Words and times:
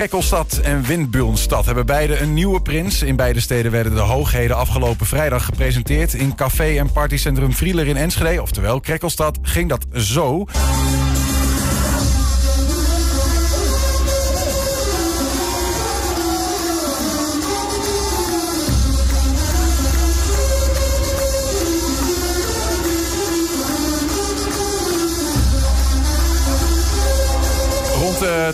Krekkelstad 0.00 0.60
en 0.62 0.82
Windbulnstad 0.82 1.66
hebben 1.66 1.86
beide 1.86 2.18
een 2.18 2.34
nieuwe 2.34 2.62
prins. 2.62 3.02
In 3.02 3.16
beide 3.16 3.40
steden 3.40 3.72
werden 3.72 3.94
de 3.94 4.00
hoogheden 4.00 4.56
afgelopen 4.56 5.06
vrijdag 5.06 5.44
gepresenteerd... 5.44 6.14
in 6.14 6.34
café- 6.34 6.78
en 6.78 6.92
partycentrum 6.92 7.52
Vrieler 7.52 7.86
in 7.86 7.96
Enschede. 7.96 8.42
Oftewel, 8.42 8.80
Krekkelstad 8.80 9.38
ging 9.42 9.68
dat 9.68 9.86
zo... 9.92 10.46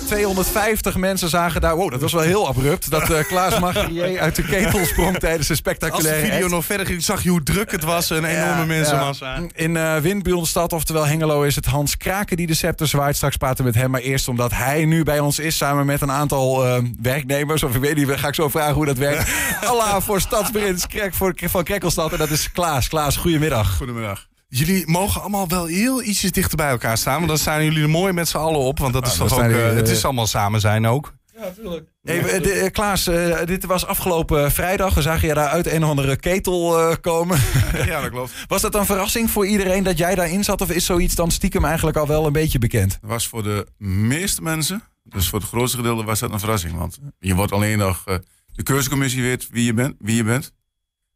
250 0.05 0.97
mensen 0.97 1.29
zagen 1.29 1.61
daar... 1.61 1.77
Wow, 1.77 1.91
dat 1.91 2.01
was 2.01 2.13
wel 2.13 2.23
heel 2.23 2.49
abrupt. 2.49 2.91
Dat 2.91 3.11
uh, 3.11 3.19
Klaas 3.19 3.59
Magrier 3.59 4.21
uit 4.21 4.37
de 4.37 4.43
ketel 4.43 4.85
sprong 4.85 5.19
tijdens 5.19 5.49
een 5.49 5.57
spectaculaire 5.57 6.21
Als 6.21 6.29
de 6.29 6.35
video 6.35 6.49
nog 6.49 6.65
verder 6.65 6.87
ging, 6.87 7.03
zag 7.03 7.23
je 7.23 7.31
hoe 7.31 7.43
druk 7.43 7.71
het 7.71 7.85
was. 7.85 8.11
Een 8.11 8.25
enorme 8.25 8.67
mensenmassa. 8.67 9.41
In 9.55 9.75
uh, 9.75 10.63
oftewel 10.69 11.07
Hengelo, 11.07 11.43
is 11.43 11.57
het 11.57 11.67
Hans 11.67 11.97
Kraken 11.97 12.37
die 12.37 12.47
de 12.47 12.55
scepter 12.55 12.89
zwaait. 12.89 13.17
Straks 13.17 13.37
praten 13.37 13.65
we 13.65 13.71
met 13.71 13.81
hem, 13.81 13.91
maar 13.91 14.01
eerst 14.01 14.29
omdat 14.29 14.53
hij 14.53 14.85
nu 14.85 15.03
bij 15.03 15.21
ons 15.21 15.39
is... 15.39 15.57
samen 15.57 15.87
met 15.87 16.01
een 16.01 16.13
aantal 16.13 16.67
uh, 16.67 16.79
werknemers, 17.03 17.63
of 17.63 17.75
ik 17.75 17.81
weet 17.81 17.97
niet, 17.97 18.11
ga 18.11 18.29
ik 18.29 18.35
zo 18.35 18.49
vragen 18.49 18.75
hoe 18.75 18.87
dat 18.87 18.99
werkt. 18.99 19.31
Allah 19.71 20.01
voor 20.01 20.21
Stadsprins 20.21 20.87
Krek, 20.87 21.15
voor, 21.15 21.35
van 21.37 21.65
Krekkelstad. 21.65 22.13
En 22.13 22.19
dat 22.19 22.31
is 22.31 22.53
Klaas. 22.53 22.89
Klaas, 22.89 23.17
goedemiddag. 23.17 23.77
Goedemiddag. 23.77 24.27
Jullie 24.49 24.87
mogen 24.91 25.21
allemaal 25.21 25.49
wel 25.49 25.67
heel 25.67 26.03
ietsjes 26.03 26.31
dichter 26.31 26.57
bij 26.57 26.69
elkaar 26.71 26.99
staan. 26.99 27.15
Want 27.17 27.29
dan 27.29 27.39
staan 27.39 27.65
jullie 27.65 27.83
er 27.83 27.89
mooi 27.91 28.13
met 28.13 28.29
z'n 28.29 28.37
allen 28.37 28.61
op. 28.61 28.79
Want 28.79 28.93
dat 28.93 29.05
Ah, 29.05 29.11
is 29.11 29.17
toch 29.17 29.33
ook... 29.33 29.41
uh, 29.41 29.47
jullie, 29.51 29.63
het 29.77 29.89
uh, 29.89 29.95
is 29.95 30.05
allemaal 30.05 30.27
samen 30.27 30.61
zijn 30.61 30.87
ook. 30.87 31.15
Hey, 32.03 32.41
de, 32.41 32.61
uh, 32.65 32.71
Klaas, 32.71 33.09
uh, 33.09 33.45
dit 33.45 33.65
was 33.65 33.87
afgelopen 33.87 34.53
vrijdag. 34.53 34.95
We 34.95 35.03
zagen 35.03 35.29
je 35.29 35.35
daar 35.35 35.49
uit 35.49 35.67
een 35.67 35.85
of 35.85 35.91
andere 35.91 36.17
ketel 36.17 36.91
uh, 36.91 36.97
komen. 37.01 37.39
ja, 37.87 38.01
dat 38.01 38.11
klopt. 38.11 38.33
Was 38.47 38.63
dat 38.63 38.75
een 38.75 38.87
verrassing 38.87 39.31
voor 39.31 39.47
iedereen 39.47 39.83
dat 39.83 39.99
jij 39.99 40.15
daarin 40.15 40.45
zat? 40.45 40.61
Of 40.61 40.71
is 40.71 40.85
zoiets 40.85 41.15
dan 41.15 41.31
stiekem 41.31 41.65
eigenlijk 41.65 41.97
al 41.97 42.07
wel 42.07 42.27
een 42.27 42.33
beetje 42.33 42.59
bekend? 42.59 42.93
Het 42.93 43.01
was 43.11 43.29
voor 43.29 43.43
de 43.43 43.67
meeste 43.79 44.43
mensen, 44.43 44.83
dus 45.03 45.29
voor 45.29 45.39
het 45.39 45.49
grootste 45.49 45.77
gedeelte, 45.77 46.05
was 46.05 46.19
dat 46.19 46.33
een 46.33 46.39
verrassing. 46.41 46.75
Want 46.79 46.99
je 47.19 47.35
wordt 47.35 47.53
alleen 47.53 47.79
nog... 47.79 48.03
Uh, 48.09 48.15
de 48.55 48.63
keuzecommissie 48.63 49.23
weet 49.23 49.49
wie 49.51 49.65
je, 49.65 49.75
bent, 49.75 49.95
wie 49.99 50.17
je 50.17 50.25
bent. 50.25 50.53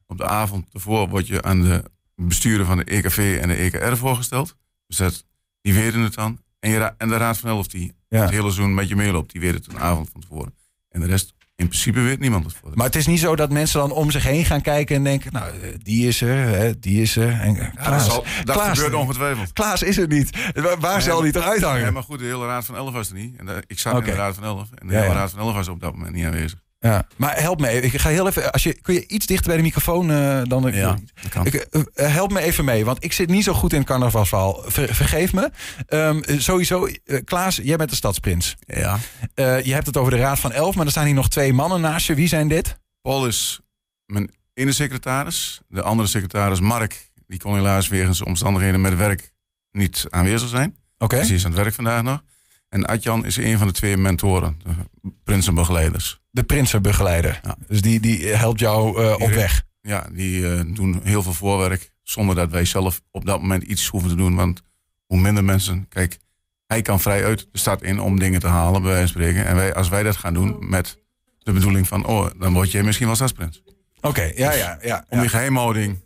Op 0.07 0.17
de 0.19 0.27
avond 0.27 0.67
ervoor 0.73 1.09
word 1.09 1.27
je 1.27 1.43
aan 1.43 1.63
de 1.63 1.83
besturen 2.27 2.67
van 2.67 2.77
de 2.77 2.85
EKV 2.85 3.39
en 3.41 3.49
de 3.49 3.55
EKR 3.55 3.97
voorgesteld. 3.97 4.57
Dus 4.87 4.97
dat, 4.97 5.25
die 5.61 5.75
weten 5.75 6.01
het 6.01 6.15
dan. 6.15 6.39
En, 6.61 6.71
je, 6.71 6.93
en 6.99 7.09
de 7.09 7.17
Raad 7.17 7.39
van 7.39 7.51
Elf 7.51 7.67
die 7.67 7.95
ja. 8.09 8.21
het 8.21 8.31
hele 8.31 8.43
seizoen 8.43 8.75
met 8.75 8.89
je 8.89 8.97
meeloopt, 8.97 9.33
die 9.33 9.41
weet 9.41 9.55
het 9.55 9.67
een 9.69 9.79
avond 9.79 10.09
van 10.13 10.21
tevoren. 10.21 10.55
En 10.89 11.01
de 11.01 11.07
rest, 11.07 11.35
in 11.57 11.69
principe 11.69 12.01
weet 12.01 12.19
niemand 12.19 12.45
het 12.45 12.55
voor. 12.55 12.71
Maar 12.75 12.87
het 12.87 12.97
is 12.97 13.07
niet 13.07 13.21
zo 13.21 13.37
dat 13.37 13.51
mensen 13.51 13.81
dan 13.81 13.93
om 13.93 14.11
zich 14.11 14.23
heen 14.23 14.45
gaan 14.45 14.61
kijken 14.61 14.97
en 14.97 15.05
denken... 15.05 15.33
nou, 15.33 15.53
die 15.83 16.07
is 16.09 16.21
er, 16.21 16.37
hè, 16.37 16.79
die 16.79 17.03
is 17.03 17.17
er. 17.17 17.41
En, 17.41 17.55
ja, 17.55 17.67
Klaas, 17.69 18.05
dat, 18.05 18.13
zal, 18.13 18.25
dat 18.45 18.57
Klaas, 18.57 18.79
gebeurt 18.79 18.95
ongetwijfeld. 18.95 19.53
Klaas 19.53 19.83
is 19.83 19.99
er 19.99 20.09
niet. 20.09 20.53
Waar, 20.55 20.93
nee, 20.93 21.01
zal 21.01 21.21
die 21.21 21.37
eruit 21.37 21.63
hangen? 21.63 21.83
Nee, 21.83 21.91
maar 21.91 22.03
goed, 22.03 22.19
de 22.19 22.25
hele 22.25 22.47
Raad 22.47 22.65
van 22.65 22.77
Elf 22.77 22.93
was 22.93 23.09
er 23.09 23.15
niet. 23.15 23.37
En 23.37 23.47
de, 23.47 23.65
ik 23.67 23.79
zat 23.79 23.93
okay. 23.93 24.09
in 24.09 24.15
de 24.15 24.21
Raad 24.21 24.35
van 24.35 24.45
Elf. 24.45 24.69
En 24.75 24.87
de 24.87 24.93
ja, 24.93 25.01
hele 25.01 25.15
Raad 25.15 25.31
van 25.31 25.41
Elf 25.41 25.55
was 25.55 25.69
op 25.69 25.81
dat 25.81 25.93
moment 25.93 26.15
niet 26.15 26.25
aanwezig. 26.25 26.59
Ja, 26.83 27.07
maar 27.17 27.41
help 27.41 27.61
me 27.61 27.69
even. 27.69 27.93
Ik 27.93 28.01
ga 28.01 28.09
heel 28.09 28.27
even. 28.27 28.53
Als 28.53 28.63
je, 28.63 28.81
kun 28.81 28.95
je 28.95 29.07
iets 29.07 29.27
dichter 29.27 29.47
bij 29.47 29.57
de 29.57 29.63
microfoon 29.63 30.11
uh, 30.11 30.43
dan. 30.45 30.73
Ja, 30.73 30.99
kan. 31.29 31.47
Ik, 31.47 31.69
uh, 31.71 31.83
help 31.95 32.33
me 32.33 32.41
even 32.41 32.65
mee, 32.65 32.85
want 32.85 33.05
ik 33.05 33.13
zit 33.13 33.29
niet 33.29 33.45
zo 33.45 33.53
goed 33.53 33.73
in 33.73 33.79
het 33.79 33.89
carnavalsverhaal. 33.89 34.63
Ver, 34.67 34.95
vergeef 34.95 35.33
me. 35.33 35.51
Um, 35.89 36.23
sowieso, 36.27 36.87
uh, 36.87 37.19
Klaas, 37.25 37.57
jij 37.63 37.77
bent 37.77 37.91
de 37.91 37.97
stadsprins. 37.97 38.57
Ja. 38.67 38.99
je 39.35 39.73
hebt 39.73 39.87
het 39.87 39.97
over 39.97 40.13
de 40.13 40.19
Raad 40.19 40.41
van 40.41 40.53
Elf, 40.53 40.75
maar 40.75 40.85
er 40.85 40.91
staan 40.91 41.05
hier 41.05 41.15
nog 41.15 41.29
twee 41.29 41.53
mannen 41.53 41.81
naast 41.81 42.07
je. 42.07 42.15
Wie 42.15 42.29
zijn 42.29 42.49
dit? 42.49 42.79
Paul 43.03 43.27
is 43.27 43.61
mijn 44.07 44.31
ene 44.55 44.73
secretaris. 44.73 45.61
De 45.69 45.83
andere 45.83 46.09
secretaris, 46.09 46.61
Mark, 46.61 47.11
die 47.27 47.39
kon 47.39 47.55
helaas 47.55 47.89
wegens 47.89 48.23
omstandigheden 48.23 48.81
met 48.81 48.97
werk 48.97 49.33
niet 49.73 50.07
aanwezig 50.11 50.49
zijn. 50.49 50.69
Oké. 50.69 51.05
Okay. 51.05 51.19
Dus 51.19 51.29
die 51.29 51.37
is 51.37 51.45
aan 51.45 51.51
het 51.51 51.61
werk 51.61 51.75
vandaag 51.75 52.03
nog. 52.03 52.23
En 52.71 52.87
Adjan 52.87 53.25
is 53.25 53.37
een 53.37 53.59
van 53.59 53.67
de 53.67 53.73
twee 53.73 53.97
mentoren, 53.97 54.61
de 54.65 55.13
prinsenbegeleiders. 55.25 56.21
De 56.31 56.43
prinsenbegeleider. 56.43 57.41
Ja. 57.43 57.57
Dus 57.67 57.83
die, 57.83 58.01
die 58.01 58.27
helpt 58.27 58.61
jou 58.61 59.03
uh, 59.03 59.15
op 59.19 59.31
weg. 59.31 59.63
Ja, 59.81 60.07
die 60.13 60.41
uh, 60.41 60.75
doen 60.75 61.01
heel 61.03 61.23
veel 61.23 61.33
voorwerk. 61.33 61.93
Zonder 62.03 62.35
dat 62.35 62.51
wij 62.51 62.65
zelf 62.65 63.03
op 63.11 63.25
dat 63.25 63.41
moment 63.41 63.63
iets 63.63 63.87
hoeven 63.87 64.11
te 64.11 64.17
doen. 64.17 64.35
Want 64.35 64.63
hoe 65.07 65.19
minder 65.19 65.45
mensen. 65.45 65.89
Kijk, 65.89 66.19
hij 66.67 66.83
kan 66.83 67.01
vrij 67.01 67.25
uit 67.25 67.49
de 67.53 67.59
stad 67.59 67.83
in 67.83 68.01
om 68.01 68.19
dingen 68.19 68.41
te 68.41 68.47
halen, 68.47 68.83
bij 68.83 68.91
wijze 68.91 69.13
van 69.13 69.23
spreken. 69.23 69.47
En 69.47 69.57
wij, 69.57 69.75
als 69.75 69.89
wij 69.89 70.03
dat 70.03 70.17
gaan 70.17 70.35
doen 70.35 70.57
met 70.69 70.99
de 71.39 71.53
bedoeling 71.53 71.89
van. 71.89 72.05
Oh, 72.05 72.27
dan 72.39 72.53
word 72.53 72.71
je 72.71 72.83
misschien 72.83 73.07
wel 73.07 73.17
stadsprins. 73.17 73.63
Oké, 73.97 74.09
okay, 74.09 74.33
ja, 74.37 74.53
ja, 74.53 74.79
ja. 74.83 75.05
Om 75.09 75.21
die 75.21 75.29
geheimhouding 75.29 76.05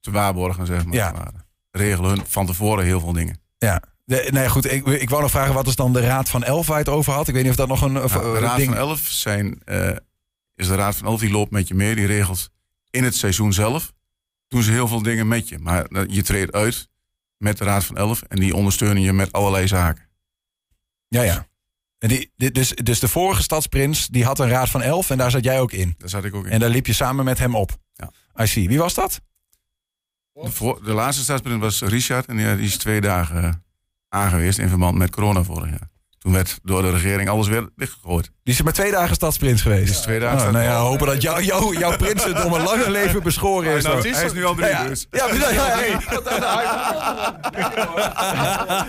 te 0.00 0.10
waarborgen, 0.10 0.66
zeg 0.66 0.84
maar. 0.84 0.94
Ja. 0.94 1.32
Regelen 1.70 2.10
hun 2.10 2.26
van 2.26 2.46
tevoren 2.46 2.84
heel 2.84 3.00
veel 3.00 3.12
dingen. 3.12 3.40
Ja. 3.58 3.82
De, 4.04 4.28
nee, 4.32 4.48
goed. 4.48 4.72
Ik, 4.72 4.86
ik 4.86 5.10
wou 5.10 5.22
nog 5.22 5.30
vragen, 5.30 5.54
wat 5.54 5.66
is 5.66 5.76
dan 5.76 5.92
de 5.92 6.00
Raad 6.00 6.28
van 6.28 6.44
Elf 6.44 6.66
waar 6.66 6.78
het 6.78 6.88
over 6.88 7.12
had? 7.12 7.28
Ik 7.28 7.34
weet 7.34 7.42
niet 7.42 7.52
of 7.52 7.58
dat 7.58 7.68
nog 7.68 7.82
een 7.82 7.92
nou, 7.92 8.08
De 8.08 8.38
Raad 8.38 8.56
ding... 8.56 8.68
van 8.68 8.78
Elf 8.78 9.00
zijn, 9.00 9.62
uh, 9.66 9.90
is 10.54 10.66
de 10.66 10.74
Raad 10.74 10.96
van 10.96 11.06
Elf, 11.06 11.20
die 11.20 11.30
loopt 11.30 11.50
met 11.50 11.68
je 11.68 11.74
mee. 11.74 11.94
Die 11.94 12.06
regelt 12.06 12.50
in 12.90 13.04
het 13.04 13.16
seizoen 13.16 13.52
zelf. 13.52 13.92
Doen 14.48 14.62
ze 14.62 14.70
heel 14.70 14.88
veel 14.88 15.02
dingen 15.02 15.28
met 15.28 15.48
je. 15.48 15.58
Maar 15.58 15.86
je 16.08 16.22
treedt 16.22 16.52
uit 16.52 16.88
met 17.36 17.58
de 17.58 17.64
Raad 17.64 17.84
van 17.84 17.96
Elf. 17.96 18.22
En 18.22 18.38
die 18.40 18.54
ondersteunen 18.54 19.02
je 19.02 19.12
met 19.12 19.32
allerlei 19.32 19.66
zaken. 19.66 20.08
Ja, 21.08 21.22
ja. 21.22 21.46
En 21.98 22.08
die, 22.08 22.32
dus, 22.52 22.70
dus 22.70 23.00
de 23.00 23.08
vorige 23.08 23.42
stadsprins, 23.42 24.08
die 24.08 24.24
had 24.24 24.38
een 24.38 24.48
Raad 24.48 24.70
van 24.70 24.82
Elf. 24.82 25.10
En 25.10 25.18
daar 25.18 25.30
zat 25.30 25.44
jij 25.44 25.60
ook 25.60 25.72
in. 25.72 25.94
Daar 25.98 26.08
zat 26.08 26.24
ik 26.24 26.34
ook 26.34 26.44
in. 26.44 26.50
En 26.50 26.60
daar 26.60 26.70
liep 26.70 26.86
je 26.86 26.92
samen 26.92 27.24
met 27.24 27.38
hem 27.38 27.54
op. 27.54 27.76
Ja. 27.92 28.10
I 28.42 28.46
see. 28.46 28.68
Wie 28.68 28.78
was 28.78 28.94
dat? 28.94 29.20
De, 30.32 30.50
voor, 30.50 30.84
de 30.84 30.92
laatste 30.92 31.22
stadsprins 31.22 31.60
was 31.60 31.80
Richard. 31.80 32.26
En 32.26 32.36
die, 32.36 32.56
die 32.56 32.66
is 32.66 32.76
twee 32.76 33.00
dagen 33.00 33.63
aangewezen 34.14 34.62
in 34.62 34.68
verband 34.68 34.98
met 34.98 35.10
corona 35.10 35.42
vorig 35.42 35.70
jaar. 35.70 35.92
Toen 36.24 36.32
werd 36.32 36.58
door 36.62 36.82
de 36.82 36.90
regering 36.90 37.28
alles 37.28 37.48
weer 37.48 37.68
dichtgegooid. 37.76 38.30
Die 38.42 38.54
is 38.54 38.62
maar 38.62 38.72
twee 38.72 38.90
dagen 38.90 39.14
stadsprins 39.14 39.62
geweest. 39.62 39.84
Die 39.84 39.94
is 39.94 40.00
twee 40.00 40.20
dagen. 40.20 40.46
Oh, 40.46 40.52
nou 40.52 40.64
ja, 40.64 40.78
hopen 40.78 41.06
dat 41.06 41.22
jou, 41.22 41.42
jou, 41.42 41.78
jouw 41.78 41.96
prinsendom 41.96 42.52
een 42.52 42.62
lange 42.62 42.90
leven 42.90 43.22
beschoren 43.22 43.76
is. 43.76 43.84
Nou, 43.84 44.08
hij 44.10 44.24
is 44.24 44.32
nu 44.32 44.44
al 44.44 44.54
drie 44.54 44.68
ja, 44.68 44.86
dus. 44.86 45.06
Ja, 45.10 45.26
ja, 45.34 45.50
ja, 45.50 45.80
ja. 45.84 46.00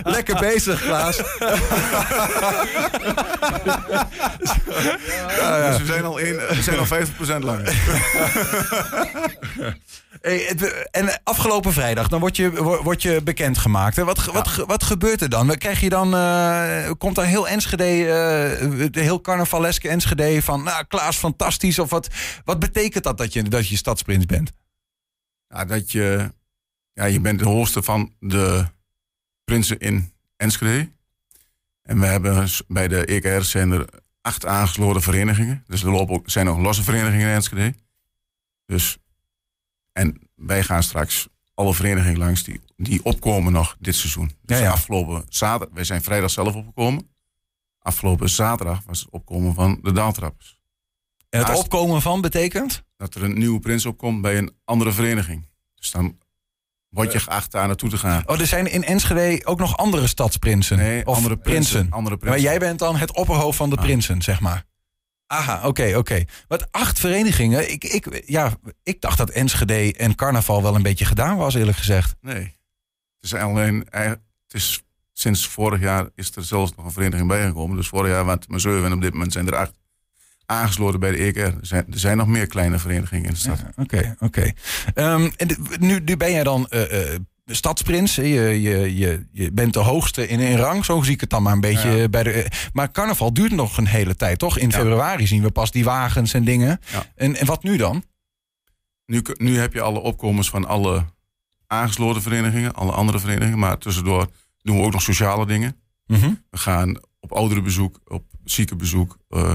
Lekker 0.16 0.38
bezig, 0.40 0.82
Klaas. 0.82 1.16
ja, 5.40 5.70
dus 5.70 5.78
we 5.78 5.84
zijn 5.86 6.04
al, 6.04 6.20
één, 6.20 6.36
we 6.36 6.62
zijn 6.62 6.78
al 6.78 6.86
50% 6.86 7.44
langer. 7.44 7.74
Hey, 10.20 10.38
het, 10.38 10.88
en 10.90 11.20
afgelopen 11.22 11.72
vrijdag, 11.72 12.08
dan 12.08 12.20
word 12.20 12.36
je, 12.36 12.62
word 12.62 13.02
je 13.02 13.22
bekendgemaakt. 13.22 13.96
Hè? 13.96 14.04
Wat, 14.04 14.24
ja. 14.24 14.32
wat, 14.32 14.56
wat 14.66 14.84
gebeurt 14.84 15.20
er 15.20 15.28
dan? 15.28 15.56
Krijg 15.56 15.80
je 15.80 15.88
dan, 15.88 16.14
uh, 16.14 16.90
komt 16.98 17.14
dan 17.14 17.24
heel 17.24 17.48
Enschede, 17.48 17.98
uh, 17.98 18.86
de 18.90 19.00
heel 19.00 19.20
carnavaleske 19.20 19.88
Enschede 19.88 20.42
van, 20.42 20.62
nou 20.62 20.84
Klaas, 20.84 21.16
fantastisch. 21.16 21.78
Of 21.78 21.90
wat, 21.90 22.08
wat 22.44 22.58
betekent 22.58 23.04
dat 23.04 23.18
dat 23.18 23.32
je, 23.32 23.42
dat 23.42 23.68
je 23.68 23.76
stadsprins 23.76 24.26
bent? 24.26 24.52
Ja, 25.48 25.64
dat 25.64 25.92
je, 25.92 26.32
ja, 26.92 27.04
je 27.04 27.20
bent 27.20 27.38
de 27.38 27.48
hoogste 27.48 27.82
van 27.82 28.12
de 28.20 28.64
prinsen 29.44 29.78
in 29.78 30.12
Enschede. 30.36 30.88
En 31.82 32.00
we 32.00 32.06
hebben 32.06 32.48
bij 32.68 32.88
de 32.88 33.04
EKR 33.04 33.42
zijn 33.42 33.70
er 33.70 33.86
acht 34.20 34.46
aangesloten 34.46 35.02
verenigingen. 35.02 35.64
Dus 35.66 35.82
er 35.82 35.90
lopen 35.90 36.14
ook, 36.14 36.30
zijn 36.30 36.48
ook 36.48 36.58
losse 36.58 36.82
verenigingen 36.82 37.28
in 37.28 37.34
Enschede. 37.34 37.74
Dus 38.66 38.98
en 39.96 40.20
wij 40.34 40.62
gaan 40.62 40.82
straks 40.82 41.28
alle 41.54 41.74
verenigingen 41.74 42.18
langs 42.18 42.42
die, 42.42 42.60
die 42.76 43.00
opkomen 43.04 43.52
nog 43.52 43.76
dit 43.78 43.94
seizoen. 43.94 44.30
Dus 44.42 44.58
ja, 44.58 44.64
ja. 44.64 44.70
afgelopen 44.70 45.24
zaterdag, 45.28 45.74
wij 45.74 45.84
zijn 45.84 46.02
vrijdag 46.02 46.30
zelf 46.30 46.54
opgekomen. 46.54 47.08
Afgelopen 47.78 48.28
zaterdag 48.28 48.82
was 48.86 49.00
het 49.00 49.08
opkomen 49.10 49.54
van 49.54 49.78
de 49.82 49.92
daaltrappers. 49.92 50.58
En 51.28 51.38
het 51.38 51.48
Naast 51.48 51.62
opkomen 51.62 52.02
van 52.02 52.20
betekent? 52.20 52.82
Dat 52.96 53.14
er 53.14 53.22
een 53.22 53.38
nieuwe 53.38 53.60
prins 53.60 53.86
opkomt 53.86 54.22
bij 54.22 54.38
een 54.38 54.56
andere 54.64 54.92
vereniging. 54.92 55.48
Dus 55.74 55.90
dan 55.90 56.18
word 56.88 57.12
je 57.12 57.20
geacht 57.20 57.52
daar 57.52 57.66
naartoe 57.66 57.90
te 57.90 57.98
gaan. 57.98 58.28
Oh, 58.28 58.40
er 58.40 58.46
zijn 58.46 58.72
in 58.72 58.84
Enschede 58.84 59.46
ook 59.46 59.58
nog 59.58 59.76
andere 59.76 60.06
stadsprinsen? 60.06 60.76
Nee, 60.76 61.06
of 61.06 61.16
andere 61.16 61.36
prinsen. 61.36 61.72
prinsen. 61.72 61.92
Andere 61.92 62.16
prinsen. 62.16 62.42
Maar 62.42 62.50
jij 62.50 62.58
bent 62.58 62.78
dan 62.78 62.96
het 62.96 63.16
opperhoofd 63.16 63.56
van 63.56 63.70
de 63.70 63.76
Ah. 63.76 63.82
prinsen, 63.82 64.22
zeg 64.22 64.40
maar. 64.40 64.64
Aha, 65.26 65.56
oké, 65.56 65.66
okay, 65.66 65.88
oké. 65.88 65.98
Okay. 65.98 66.28
Wat 66.48 66.72
acht 66.72 66.98
verenigingen. 66.98 67.70
Ik, 67.70 67.84
ik, 67.84 68.22
ja, 68.26 68.52
ik 68.82 69.00
dacht 69.00 69.18
dat 69.18 69.30
Enschede 69.30 69.94
en 69.96 70.14
carnaval 70.14 70.62
wel 70.62 70.74
een 70.74 70.82
beetje 70.82 71.04
gedaan 71.04 71.36
was, 71.36 71.54
eerlijk 71.54 71.76
gezegd. 71.76 72.14
Nee. 72.20 72.42
Het 73.20 73.32
is 73.32 73.34
alleen, 73.34 73.86
het 73.90 74.20
is, 74.48 74.82
sinds 75.12 75.48
vorig 75.48 75.80
jaar 75.80 76.08
is 76.14 76.36
er 76.36 76.44
zelfs 76.44 76.74
nog 76.76 76.84
een 76.84 76.92
vereniging 76.92 77.28
bijgekomen. 77.28 77.76
Dus 77.76 77.88
vorig 77.88 78.10
jaar 78.10 78.24
waren 78.24 78.40
het 78.40 78.48
maar 78.48 78.60
zeven 78.60 78.84
en 78.84 78.92
op 78.92 79.00
dit 79.00 79.12
moment 79.12 79.32
zijn 79.32 79.46
er 79.46 79.56
acht 79.56 79.72
aangesloten 80.46 81.00
bij 81.00 81.10
de 81.10 81.16
EKR. 81.16 81.40
Er 81.40 81.56
zijn, 81.60 81.86
er 81.92 81.98
zijn 81.98 82.16
nog 82.16 82.26
meer 82.26 82.46
kleine 82.46 82.78
verenigingen 82.78 83.24
in 83.24 83.32
de 83.32 83.38
stad. 83.38 83.62
Oké, 83.76 84.00
ja, 84.00 84.16
oké. 84.18 84.52
Okay, 84.94 85.14
um, 85.14 85.32
en 85.36 85.48
nu, 85.78 86.00
nu 86.00 86.16
ben 86.16 86.32
jij 86.32 86.44
dan 86.44 86.66
uh, 86.70 86.92
uh, 86.92 87.18
de 87.46 87.54
stadsprins. 87.54 88.14
Je, 88.14 88.22
je, 88.24 88.96
je, 88.96 89.26
je 89.32 89.52
bent 89.52 89.72
de 89.72 89.78
hoogste 89.78 90.28
in, 90.28 90.40
in 90.40 90.56
rang. 90.56 90.84
Zo 90.84 91.02
zie 91.02 91.14
ik 91.14 91.20
het 91.20 91.30
dan 91.30 91.42
maar 91.42 91.52
een 91.52 91.60
beetje. 91.60 92.08
Bij 92.08 92.22
de, 92.22 92.46
maar 92.72 92.92
carnaval 92.92 93.32
duurt 93.32 93.52
nog 93.52 93.76
een 93.76 93.86
hele 93.86 94.16
tijd, 94.16 94.38
toch? 94.38 94.58
In 94.58 94.72
februari 94.72 95.26
zien 95.26 95.42
we 95.42 95.50
pas 95.50 95.70
die 95.70 95.84
wagens 95.84 96.34
en 96.34 96.44
dingen. 96.44 96.80
Ja. 96.92 97.06
En, 97.14 97.36
en 97.36 97.46
wat 97.46 97.62
nu 97.62 97.76
dan? 97.76 98.04
Nu, 99.06 99.22
nu 99.36 99.58
heb 99.58 99.72
je 99.72 99.80
alle 99.80 99.98
opkomers 99.98 100.48
van 100.48 100.66
alle 100.66 101.04
aangesloten 101.66 102.22
verenigingen, 102.22 102.74
alle 102.74 102.92
andere 102.92 103.18
verenigingen. 103.18 103.58
Maar 103.58 103.78
tussendoor 103.78 104.30
doen 104.62 104.76
we 104.76 104.84
ook 104.84 104.92
nog 104.92 105.02
sociale 105.02 105.46
dingen. 105.46 105.80
Mhm. 106.06 106.32
We 106.50 106.58
gaan 106.58 107.00
op 107.20 107.32
ouderenbezoek, 107.32 108.00
op 108.04 108.24
ziekenbezoek, 108.44 109.18
eh 109.28 109.54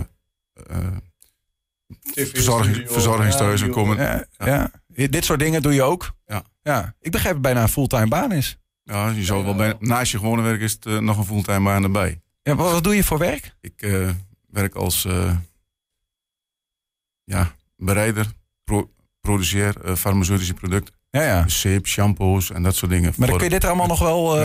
eh, 0.68 2.26
verzorging, 2.26 2.92
verzorgingstehuizen 2.92 3.70
komen. 3.70 3.98
Ja, 3.98 4.26
ja. 4.38 4.72
Dit 4.94 5.26
soort 5.26 5.40
dingen 5.40 5.62
doe 5.62 5.74
je 5.74 5.84
ook? 5.84 6.12
Ja. 6.26 6.44
ja. 6.62 6.96
Ik 7.00 7.12
begrijp 7.12 7.34
het 7.34 7.44
bijna 7.44 7.62
een 7.62 7.70
fulltime 7.70 8.08
baan 8.08 8.32
is. 8.32 8.58
Ja, 8.84 9.10
je 9.10 9.24
zou 9.24 9.44
wel 9.44 9.56
bij, 9.56 9.76
naast 9.80 10.12
je 10.12 10.18
gewone 10.18 10.42
werk 10.42 10.62
is 10.62 10.72
het 10.72 10.86
eh, 10.86 10.98
nog 10.98 11.18
een 11.18 11.26
fulltime 11.26 11.64
baan 11.64 11.84
erbij. 11.84 12.22
Ja, 12.44 12.56
wat, 12.56 12.72
wat 12.72 12.84
doe 12.84 12.96
je 12.96 13.04
voor 13.04 13.18
werk? 13.18 13.56
Ik 13.62 13.82
eh, 13.82 14.10
werk 14.48 14.76
als 14.76 15.06
eh, 15.06 15.36
ja, 17.24 17.56
bereider, 17.76 18.26
pro, 18.64 18.92
produceer 19.22 19.76
farmaceutische 19.96 20.54
producten. 20.54 20.96
Ja, 21.10 21.22
ja. 21.22 21.44
Dus 21.44 21.60
zeep, 21.60 21.88
shampoos 21.88 22.52
en 22.52 22.64
dat 22.64 22.76
soort 22.76 22.92
dingen. 22.92 23.14
Maar 23.18 23.28
dan 23.28 23.38
kun 23.38 23.46
je 23.46 23.54
dit 23.54 23.66
allemaal 23.66 23.88
nog 23.88 24.00
wel... 24.00 24.40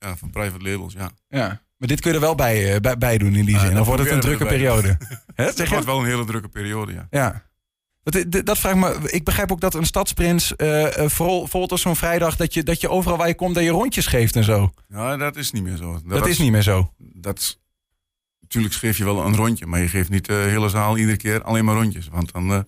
Ja, 0.00 0.16
van 0.16 0.30
private 0.30 0.64
labels, 0.64 0.92
ja. 0.92 1.10
ja. 1.28 1.46
Maar 1.76 1.88
dit 1.88 2.00
kun 2.00 2.10
je 2.10 2.16
er 2.16 2.22
wel 2.22 2.34
bij, 2.34 2.80
bij, 2.80 2.98
bij 2.98 3.18
doen 3.18 3.34
in 3.34 3.44
die 3.44 3.58
zin. 3.58 3.74
Dan 3.74 3.84
wordt 3.84 4.02
het 4.02 4.10
een 4.10 4.20
drukke 4.20 4.46
periode. 4.46 4.98
Het 5.34 5.56
zeg 5.56 5.68
wordt 5.70 5.84
wel 5.84 5.98
een 5.98 6.06
hele 6.06 6.24
drukke 6.24 6.48
periode, 6.48 6.92
ja. 6.92 7.06
Ja. 7.10 7.47
Dit- 8.10 8.46
Dat 8.46 8.58
vraag 8.58 8.72
ik 8.72 8.78
me. 8.78 9.10
Ik 9.10 9.24
begrijp 9.24 9.52
ook 9.52 9.60
dat 9.60 9.74
een 9.74 9.84
stadsprins, 9.86 10.56
eh 10.56 10.98
eh, 11.04 11.10
vooral, 11.10 11.38
bijvoorbeeld 11.40 11.72
op 11.72 11.78
zo'n 11.78 11.96
vrijdag, 11.96 12.36
dat 12.36 12.54
je, 12.54 12.62
dat 12.62 12.80
je 12.80 12.88
overal 12.90 13.16
waar 13.18 13.28
je 13.28 13.34
komt, 13.34 13.54
dat 13.54 13.64
je 13.64 13.70
rondjes 13.70 14.06
geeft 14.06 14.36
en 14.36 14.44
zo. 14.44 14.70
Ja, 14.88 15.16
dat 15.16 15.36
is 15.36 15.50
niet 15.52 15.62
meer 15.62 15.76
zo. 15.76 16.00
Dat, 16.04 16.26
is 16.26 16.38
niet 16.38 16.50
meer 16.52 16.62
zo. 16.62 16.92
Dat, 16.98 17.58
natuurlijk 18.40 18.74
geef 18.74 18.98
je 18.98 19.04
wel 19.04 19.24
een 19.26 19.36
rondje, 19.36 19.66
maar 19.66 19.80
je 19.80 19.88
geeft 19.88 20.10
niet 20.10 20.26
de 20.26 20.32
hele 20.48 20.68
zaal 20.68 20.96
iedere 20.98 21.16
keer 21.16 21.42
alleen 21.42 21.64
maar 21.64 21.74
rondjes. 21.74 22.08
Want 22.08 22.32
dan 22.32 22.52
eh, 22.52 22.60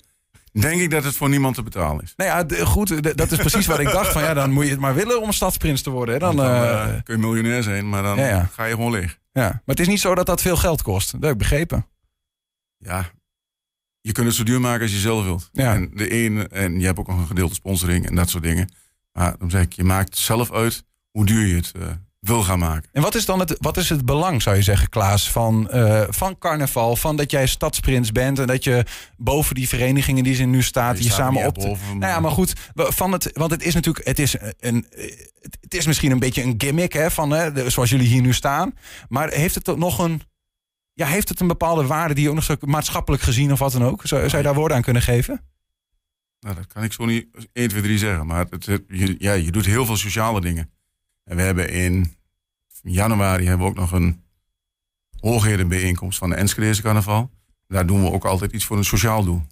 denk 0.60 0.80
ik 0.80 0.90
dat 0.90 1.04
het 1.04 1.16
voor 1.16 1.28
niemand 1.28 1.54
te 1.54 1.62
betalen 1.62 2.04
is. 2.04 2.12
Nou 2.16 2.30
ja, 2.48 2.64
goed, 2.64 3.16
dat 3.16 3.30
is 3.32 3.38
precies 3.38 3.66
wat 3.66 3.78
ik 3.78 3.90
dacht. 3.90 4.12
Van 4.12 4.22
ja, 4.22 4.34
dan 4.34 4.50
moet 4.50 4.64
je 4.64 4.70
het 4.70 4.80
maar 4.80 4.94
willen 4.94 5.20
om 5.20 5.32
stadsprins 5.32 5.82
te 5.82 5.90
worden. 5.90 6.14
Hè? 6.14 6.20
Dan, 6.20 6.36
kun 7.02 7.14
je 7.14 7.20
miljonair 7.20 7.62
zijn, 7.62 7.88
maar 7.88 8.02
dan 8.02 8.16
Ja, 8.18 8.26
ja. 8.28 8.48
ga 8.52 8.64
je 8.64 8.74
gewoon 8.74 8.90
leeg. 8.90 9.18
ja. 9.32 9.42
Maar 9.42 9.60
het 9.64 9.80
is 9.80 9.88
niet 9.88 10.00
zo 10.00 10.14
dat 10.14 10.26
dat 10.26 10.42
veel 10.42 10.56
geld 10.56 10.82
kost. 10.82 11.12
Dat 11.12 11.22
heb 11.22 11.32
ik 11.32 11.38
begrepen. 11.38 11.86
Ja, 12.78 13.10
je 14.00 14.12
kunt 14.12 14.26
het 14.26 14.36
zo 14.36 14.42
duur 14.42 14.60
maken 14.60 14.82
als 14.82 14.92
je 14.92 14.98
zelf 14.98 15.24
wilt. 15.24 15.48
Ja. 15.52 15.74
En, 15.74 15.90
de 15.94 16.08
ene, 16.10 16.48
en 16.48 16.80
je 16.80 16.86
hebt 16.86 16.98
ook 16.98 17.08
nog 17.08 17.18
een 17.18 17.26
gedeelte 17.26 17.54
sponsoring 17.54 18.06
en 18.08 18.14
dat 18.14 18.30
soort 18.30 18.42
dingen. 18.42 18.72
Maar 19.12 19.34
dan 19.38 19.50
zeg 19.50 19.62
ik, 19.62 19.72
je 19.72 19.84
maakt 19.84 20.16
zelf 20.18 20.52
uit 20.52 20.84
hoe 21.10 21.26
duur 21.26 21.46
je 21.46 21.54
het 21.54 21.72
eh, 21.80 21.82
wil 22.20 22.42
gaan 22.42 22.58
maken. 22.58 22.88
En 22.92 23.02
wat 23.02 23.14
is 23.14 23.24
dan 23.24 23.38
het, 23.38 23.56
wat 23.58 23.76
is 23.76 23.88
het 23.88 24.04
belang, 24.04 24.42
zou 24.42 24.56
je 24.56 24.62
zeggen, 24.62 24.88
Klaas, 24.88 25.30
van, 25.30 25.70
eh, 25.70 26.02
van 26.08 26.38
carnaval? 26.38 26.96
Van 26.96 27.16
dat 27.16 27.30
jij 27.30 27.46
stadsprins 27.46 28.12
bent 28.12 28.38
en 28.38 28.46
dat 28.46 28.64
je 28.64 28.84
boven 29.16 29.54
die 29.54 29.68
verenigingen 29.68 30.24
die 30.24 30.34
ze 30.34 30.44
nu 30.44 30.62
staat, 30.62 30.98
Je 30.98 31.04
je, 31.04 31.10
samen 31.10 31.46
op. 31.46 31.54
boven, 31.54 31.98
Nou 31.98 32.12
ja, 32.12 32.20
maar 32.20 32.30
goed, 32.30 32.52
van 32.74 33.12
het, 33.12 33.30
want 33.32 33.50
het 33.50 33.62
is 33.62 33.74
natuurlijk, 33.74 34.06
het 34.06 34.18
is, 34.18 34.36
een, 34.60 34.86
het- 35.60 35.74
is 35.74 35.86
misschien 35.86 36.10
een 36.10 36.18
beetje 36.18 36.42
een 36.42 36.54
gimmick, 36.58 36.92
hè, 36.92 37.10
van, 37.10 37.30
hè, 37.30 37.70
zoals 37.70 37.90
jullie 37.90 38.08
hier 38.08 38.22
nu 38.22 38.32
staan. 38.32 38.74
Maar 39.08 39.30
heeft 39.32 39.54
het 39.54 39.76
nog 39.76 39.98
een, 39.98 40.22
ja, 41.00 41.06
heeft 41.06 41.28
het 41.28 41.40
een 41.40 41.46
bepaalde 41.46 41.86
waarde 41.86 42.14
die 42.14 42.22
je 42.22 42.28
ook 42.28 42.34
nog 42.34 42.44
zo 42.44 42.54
maatschappelijk 42.60 43.22
gezien 43.22 43.52
of 43.52 43.58
wat 43.58 43.72
dan 43.72 43.84
ook? 43.84 44.00
Zou, 44.06 44.28
zou 44.28 44.36
je 44.42 44.48
daar 44.48 44.54
woorden 44.58 44.76
aan 44.76 44.82
kunnen 44.82 45.02
geven? 45.02 45.44
Nou, 46.40 46.54
dat 46.56 46.66
kan 46.66 46.82
ik 46.82 46.92
zo 46.92 47.04
niet 47.04 47.26
1, 47.52 47.68
2, 47.68 47.82
3 47.82 47.98
zeggen. 47.98 48.26
Maar 48.26 48.46
het, 48.50 48.66
het- 48.66 48.84
je, 48.88 49.14
ja, 49.18 49.32
je 49.32 49.52
doet 49.52 49.66
heel 49.66 49.86
veel 49.86 49.96
sociale 49.96 50.40
dingen. 50.40 50.70
En 51.24 51.36
we 51.36 51.42
hebben 51.42 51.68
in 51.70 52.14
januari 52.82 53.44
hebben 53.46 53.66
we 53.66 53.72
ook 53.72 53.78
nog 53.78 53.92
een 53.92 54.22
hoogherenbijeenkomst 55.20 56.18
van 56.18 56.30
de 56.30 56.36
Enschedeze 56.36 56.82
carnaval. 56.82 57.30
Daar 57.68 57.86
doen 57.86 58.02
we 58.02 58.10
ook 58.10 58.24
altijd 58.24 58.52
iets 58.52 58.64
voor 58.64 58.76
een 58.76 58.84
sociaal 58.84 59.24
doel. 59.24 59.42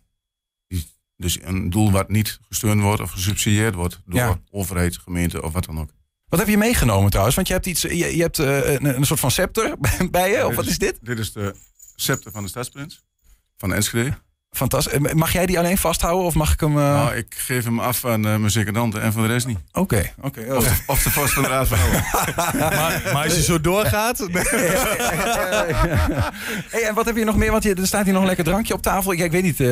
Dus 1.16 1.42
een 1.42 1.70
doel 1.70 1.90
wat 1.90 2.08
niet 2.08 2.38
gesteund 2.42 2.80
wordt 2.80 3.00
of 3.02 3.10
gesubsidieerd 3.10 3.74
wordt 3.74 4.00
door 4.06 4.18
Ja. 4.18 4.40
overheid, 4.50 4.96
gemeente 4.98 5.42
of 5.42 5.52
wat 5.52 5.64
dan 5.64 5.78
ook. 5.80 5.90
Wat 6.28 6.38
heb 6.38 6.48
je 6.48 6.56
meegenomen 6.56 7.08
trouwens? 7.10 7.36
Want 7.36 7.48
je 7.48 7.54
hebt, 7.54 7.66
iets, 7.66 7.82
je, 7.82 8.16
je 8.16 8.22
hebt 8.22 8.38
eh, 8.38 8.72
een, 8.72 8.84
een 8.96 9.06
soort 9.06 9.20
van 9.20 9.30
scepter 9.30 9.74
bij 10.10 10.30
je, 10.30 10.46
of 10.46 10.54
wat 10.54 10.66
is 10.66 10.78
dit? 10.78 10.98
Dit 11.02 11.18
is 11.18 11.32
de 11.32 11.54
scepter 11.96 12.32
van 12.32 12.42
de 12.42 12.48
stadsprins 12.48 13.02
van 13.56 13.74
Enschede. 13.74 14.12
Fantastisch. 14.50 14.92
Eh, 14.92 15.12
Mag 15.14 15.32
jij 15.32 15.46
die 15.46 15.58
alleen 15.58 15.78
vasthouden 15.78 16.24
of 16.26 16.34
mag 16.34 16.52
ik 16.52 16.60
hem... 16.60 16.70
eh, 16.78 16.82
Nou, 16.94 17.14
ik 17.16 17.34
geef 17.34 17.64
hem 17.64 17.80
af 17.80 18.04
aan 18.04 18.26
eh, 18.26 18.36
mijn 18.36 18.76
en 19.02 19.12
van 19.12 19.22
de 19.22 19.28
rest 19.28 19.46
niet. 19.46 19.58
Oké, 19.72 20.12
oké. 20.20 20.40
Oh. 20.48 20.56
Of 20.56 20.64
de, 20.68 20.82
of 20.86 21.02
de 21.02 21.10
vast 21.10 21.32
van 21.32 21.42
de 21.42 21.48
raad 21.48 21.68
van 21.68 21.78
Elf. 21.78 22.12
Maar, 22.58 23.00
maar 23.12 23.24
als 23.24 23.34
je 23.34 23.42
zo 23.42 23.60
doorgaat... 23.60 24.18
hey, 26.70 26.82
en 26.88 26.94
wat 26.94 27.06
heb 27.06 27.16
je 27.16 27.24
nog 27.24 27.36
meer? 27.36 27.50
Want 27.50 27.62
je, 27.62 27.74
er 27.74 27.86
staat 27.86 28.04
hier 28.04 28.12
nog 28.12 28.20
een 28.22 28.28
lekker 28.28 28.44
drankje 28.44 28.74
op 28.74 28.82
tafel. 28.82 29.12
Ja, 29.12 29.24
ik 29.24 29.30
weet 29.30 29.42
niet, 29.42 29.60
eh, 29.60 29.68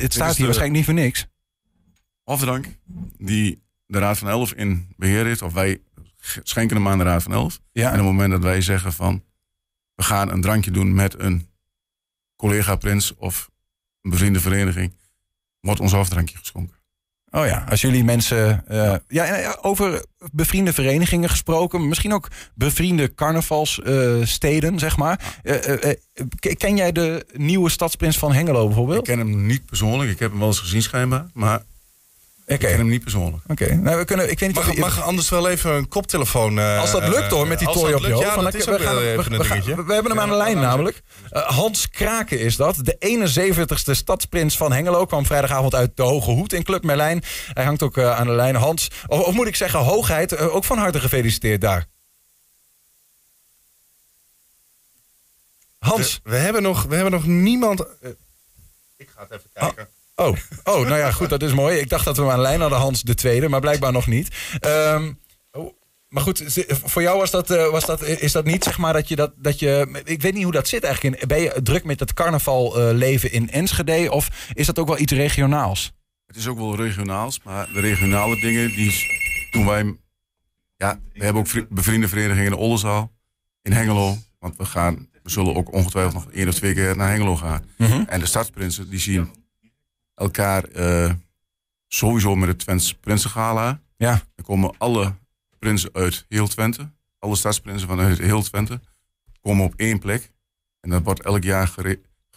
het 0.00 0.12
staat 0.12 0.26
hier 0.28 0.36
de- 0.36 0.44
waarschijnlijk 0.44 0.72
niet 0.72 0.84
voor 0.84 0.94
niks. 0.94 1.26
Hofdrank, 2.24 2.66
die 3.18 3.62
de 3.86 3.98
Raad 3.98 4.18
van 4.18 4.28
Elf 4.28 4.52
in 4.52 4.88
beheer 4.96 5.24
heeft. 5.24 5.42
Of 5.42 5.52
wij 5.52 5.80
schenken 6.42 6.76
hem 6.76 6.88
aan 6.88 6.98
de 6.98 7.04
Raad 7.04 7.22
van 7.22 7.32
Elf. 7.32 7.60
Ja. 7.72 7.86
En 7.86 7.90
op 7.90 7.96
het 7.96 8.04
moment 8.04 8.30
dat 8.30 8.42
wij 8.42 8.60
zeggen 8.60 8.92
van... 8.92 9.24
we 9.94 10.02
gaan 10.02 10.30
een 10.30 10.40
drankje 10.40 10.70
doen 10.70 10.94
met 10.94 11.18
een 11.18 11.48
collega-prins 12.36 13.14
of 13.14 13.50
een 14.02 14.10
bevriende 14.10 14.40
vereniging... 14.40 14.94
wordt 15.60 15.80
ons 15.80 15.92
hoofddrankje 15.92 16.36
geschonken. 16.38 16.76
Oh 17.30 17.46
ja, 17.46 17.64
als 17.68 17.80
jullie 17.80 18.04
mensen... 18.04 18.66
eh, 18.66 18.94
ja, 19.08 19.24
en, 19.24 19.44
eh, 19.44 19.52
over 19.60 20.04
bevriende 20.32 20.72
verenigingen 20.72 21.28
gesproken. 21.28 21.88
Misschien 21.88 22.12
ook 22.12 22.28
bevriende 22.54 23.14
carnavalssteden, 23.14 24.78
zeg 24.78 24.96
maar. 24.96 25.38
Eh, 25.42 25.68
eh, 25.68 25.90
eh, 25.90 25.96
ken 26.56 26.76
jij 26.76 26.92
de 26.92 27.26
nieuwe 27.32 27.70
stadsprins 27.70 28.18
van 28.18 28.32
Hengelo 28.32 28.60
Ik 28.60 28.66
bijvoorbeeld? 28.66 29.04
ken 29.06 29.18
hem 29.18 29.46
niet 29.46 29.66
persoonlijk. 29.66 30.10
Ik 30.10 30.18
heb 30.18 30.30
hem 30.30 30.38
wel 30.38 30.48
eens 30.48 30.58
gezien 30.60 30.82
schijnbaar. 30.82 31.26
Maar 31.32 31.62
ik 32.48 32.58
ken 32.58 32.76
hem 32.76 32.88
niet 32.88 33.02
persoonlijk. 33.02 33.42
oké. 33.46 33.74
Nou, 33.74 33.98
we 33.98 34.04
kunnen... 34.04 34.30
Ik 34.30 34.38
weet 34.38 34.48
niet 34.48 34.58
Mag, 34.58 34.68
of 34.68 34.74
je- 34.74 34.80
mag 34.80 35.02
anders 35.02 35.28
wel 35.28 35.48
even 35.48 35.70
een 35.74 35.88
koptelefoon... 35.88 36.58
eh, 36.58 36.80
Als 36.80 36.90
dat 36.90 37.08
lukt 37.08 37.30
hoor, 37.30 37.46
met 37.46 37.58
die 37.58 37.68
als 37.68 37.76
tooi 37.80 37.94
op 37.94 38.00
je 38.00 38.12
hoofd. 38.12 38.26
Ja, 38.26 38.36
dat 38.42 38.54
is 38.54 38.64
we, 38.64 38.78
gaan, 38.78 38.94
wel 38.94 39.02
we, 39.02 39.10
even 39.18 39.32
een 39.32 39.38
we 39.38 39.44
gaan- 39.44 39.86
we 39.86 39.92
hebben 39.94 40.10
hem 40.12 40.20
aan 40.20 40.28
de 40.28 40.34
lijn 40.34 40.56
namelijk. 40.60 41.02
Eh, 41.30 41.42
Hans 41.42 41.88
Kraken 41.90 42.38
is 42.40 42.56
dat. 42.56 42.76
De 42.82 42.96
71ste 42.98 43.90
stadsprins 43.96 44.56
van 44.56 44.72
Hengelo. 44.72 45.04
Kwam 45.06 45.26
vrijdagavond 45.26 45.74
uit 45.74 45.96
de 45.96 46.02
Hoge 46.02 46.30
Hoed 46.30 46.52
in 46.52 46.62
Club 46.62 46.84
Merlijn. 46.84 47.22
Hij 47.52 47.64
hangt 47.64 47.82
ook 47.82 47.96
eh, 47.96 48.16
aan 48.18 48.26
de 48.26 48.32
lijn. 48.32 48.54
Hans, 48.54 48.88
of, 49.06 49.20
of 49.20 49.34
moet 49.34 49.46
ik 49.46 49.56
zeggen 49.56 49.80
hoogheid, 49.80 50.32
eh, 50.32 50.54
ook 50.54 50.64
van 50.64 50.78
harte 50.78 51.00
gefeliciteerd 51.00 51.60
daar. 51.60 51.86
Hans. 55.78 56.20
We, 56.22 56.36
hebben 56.36 56.62
nog, 56.62 56.82
we 56.82 56.94
hebben 56.94 57.12
nog 57.12 57.26
niemand... 57.26 57.80
eh, 58.00 58.10
ik 58.96 59.08
ga 59.14 59.22
het 59.22 59.30
even 59.30 59.50
kijken. 59.52 59.82
Oh, 59.82 59.88
oh, 60.64 60.80
nou 60.80 60.96
ja, 60.96 61.10
goed, 61.12 61.28
dat 61.28 61.42
is 61.42 61.52
mooi. 61.52 61.78
Ik 61.78 61.88
dacht 61.88 62.04
dat 62.04 62.16
we 62.16 62.22
de 62.22 62.38
lijn 62.38 62.60
hadden, 62.60 62.78
Hans 62.78 63.02
de 63.02 63.14
tweede, 63.14 63.48
maar 63.48 63.60
blijkbaar 63.60 63.92
nog 63.92 64.06
niet. 64.06 64.28
Ehm, 64.60 65.12
oh, 65.50 65.72
maar 66.08 66.22
goed, 66.22 66.42
voor 66.84 67.02
jou 67.02 67.18
was 67.18 67.30
dat, 67.30 67.50
eh, 67.50 67.70
was 67.70 67.84
dat, 67.86 68.02
is 68.02 68.32
dat 68.32 68.44
niet, 68.44 68.64
zeg 68.64 68.78
maar, 68.78 68.92
dat 68.92 69.08
je 69.08 69.16
dat, 69.16 69.32
dat 69.36 69.58
je... 69.58 70.00
Ik 70.04 70.22
weet 70.22 70.34
niet 70.34 70.42
hoe 70.42 70.52
dat 70.52 70.68
zit 70.68 70.84
eigenlijk. 70.84 71.20
In, 71.20 71.28
ben 71.28 71.40
je 71.40 71.60
druk 71.62 71.84
met 71.84 72.00
het 72.00 72.14
carnaval 72.14 72.78
eh, 72.80 72.94
leven 72.96 73.32
in 73.32 73.50
Enschede 73.50 74.10
of 74.12 74.28
is 74.52 74.66
dat 74.66 74.78
ook 74.78 74.88
wel 74.88 74.98
iets 74.98 75.12
regionaals? 75.12 75.92
Het 76.26 76.36
is 76.36 76.46
ook 76.46 76.58
wel 76.58 76.76
regionaals, 76.76 77.40
maar 77.44 77.68
de 77.72 77.80
regionale 77.80 78.40
dingen 78.40 78.68
die 78.68 79.06
toen 79.50 79.66
wij. 79.66 79.96
Ja, 80.76 80.98
we 81.12 81.24
hebben 81.24 81.42
ook 81.42 81.48
vri- 81.48 81.66
bevriende 81.68 82.08
verenigingen 82.08 82.52
in 82.52 82.58
Oldenzaal, 82.58 83.12
in 83.62 83.72
Hengelo. 83.72 84.16
Want 84.38 84.56
we 84.56 84.64
gaan, 84.64 85.08
we 85.22 85.30
zullen 85.30 85.54
ook 85.54 85.72
ongetwijfeld 85.72 86.14
nog 86.14 86.32
één 86.32 86.48
of 86.48 86.54
twee 86.54 86.74
keer 86.74 86.96
naar 86.96 87.08
Hengelo 87.08 87.36
gaan. 87.36 87.64
En 88.06 88.20
de 88.20 88.26
stadsprinsen 88.26 88.90
die 88.90 88.98
zien 88.98 89.30
elkaar 90.18 90.64
eh, 90.64 91.12
sowieso 91.86 92.34
met 92.36 92.48
het 92.48 92.58
Twents 92.58 92.94
Prinsengala. 92.94 93.80
Ja, 93.96 94.22
Er 94.34 94.44
komen 94.44 94.74
alle 94.78 95.14
prinsen 95.58 95.90
uit 95.92 96.26
heel 96.28 96.48
Twente, 96.48 96.90
alle 97.18 97.36
stadsprinsen 97.36 97.88
vanuit 97.88 98.18
heel 98.18 98.42
Twente, 98.42 98.80
komen 99.40 99.64
op 99.64 99.74
één 99.76 99.98
plek. 99.98 100.32
En 100.80 100.90
dat 100.90 101.02
wordt 101.02 101.22
elk 101.22 101.42
jaar 101.42 101.72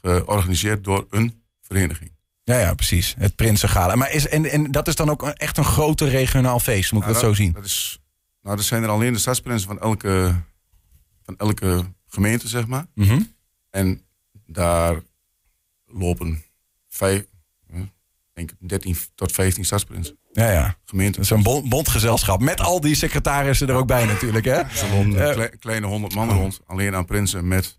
georganiseerd 0.01 0.83
door 0.83 1.07
een 1.09 1.43
vereniging. 1.61 2.11
ja, 2.43 2.59
ja 2.59 2.73
precies. 2.73 3.15
Het 3.17 3.35
Prinsengala. 3.35 3.95
Maar 3.95 4.11
is, 4.11 4.27
en, 4.27 4.45
en 4.45 4.71
dat 4.71 4.87
is 4.87 4.95
dan 4.95 5.09
ook 5.09 5.23
echt 5.23 5.57
een 5.57 5.63
groter 5.63 6.09
regionaal 6.09 6.59
feest, 6.59 6.91
moet 6.91 7.01
ik 7.01 7.07
Nou, 7.09 7.21
dat 7.21 7.29
zo 7.29 7.43
zien? 7.43 7.51
Dat 7.51 7.65
is, 7.65 7.99
nou, 8.41 8.55
dat 8.55 8.65
zijn 8.65 8.83
er 8.83 8.89
alleen 8.89 9.13
de 9.13 9.19
stadsprinsen 9.19 9.67
van 9.67 9.79
elke, 9.79 10.35
van 11.23 11.37
elke 11.37 11.85
gemeente, 12.07 12.47
zeg 12.47 12.67
maar. 12.67 12.85
Mhm. 12.95 13.21
En 13.69 14.01
daar 14.45 15.01
lopen 15.85 16.43
vijf, 16.89 17.25
denk 18.33 18.51
ik 18.51 18.57
13 18.69 18.95
tot 19.15 19.31
15 19.31 19.65
stadsprinsen. 19.65 20.17
Ja, 20.31 20.51
ja. 20.51 20.75
Gemeenten. 20.85 21.21
Dat 21.21 21.31
is 21.31 21.37
een 21.37 21.43
bon- 21.43 21.69
bondgezelschap 21.69 22.41
met 22.41 22.59
al 22.61 22.81
die 22.81 22.95
secretarissen 22.95 23.69
er 23.69 23.75
ook 23.75 23.87
bij 23.87 24.05
natuurlijk, 24.05 24.45
hè? 24.45 24.61
Eh, 25.31 25.43
kleine 25.59 25.87
100 25.87 26.15
man 26.15 26.29
rond, 26.29 26.59
alleen 26.65 26.95
aan 26.95 27.05
prinsen 27.05 27.47
met. 27.47 27.77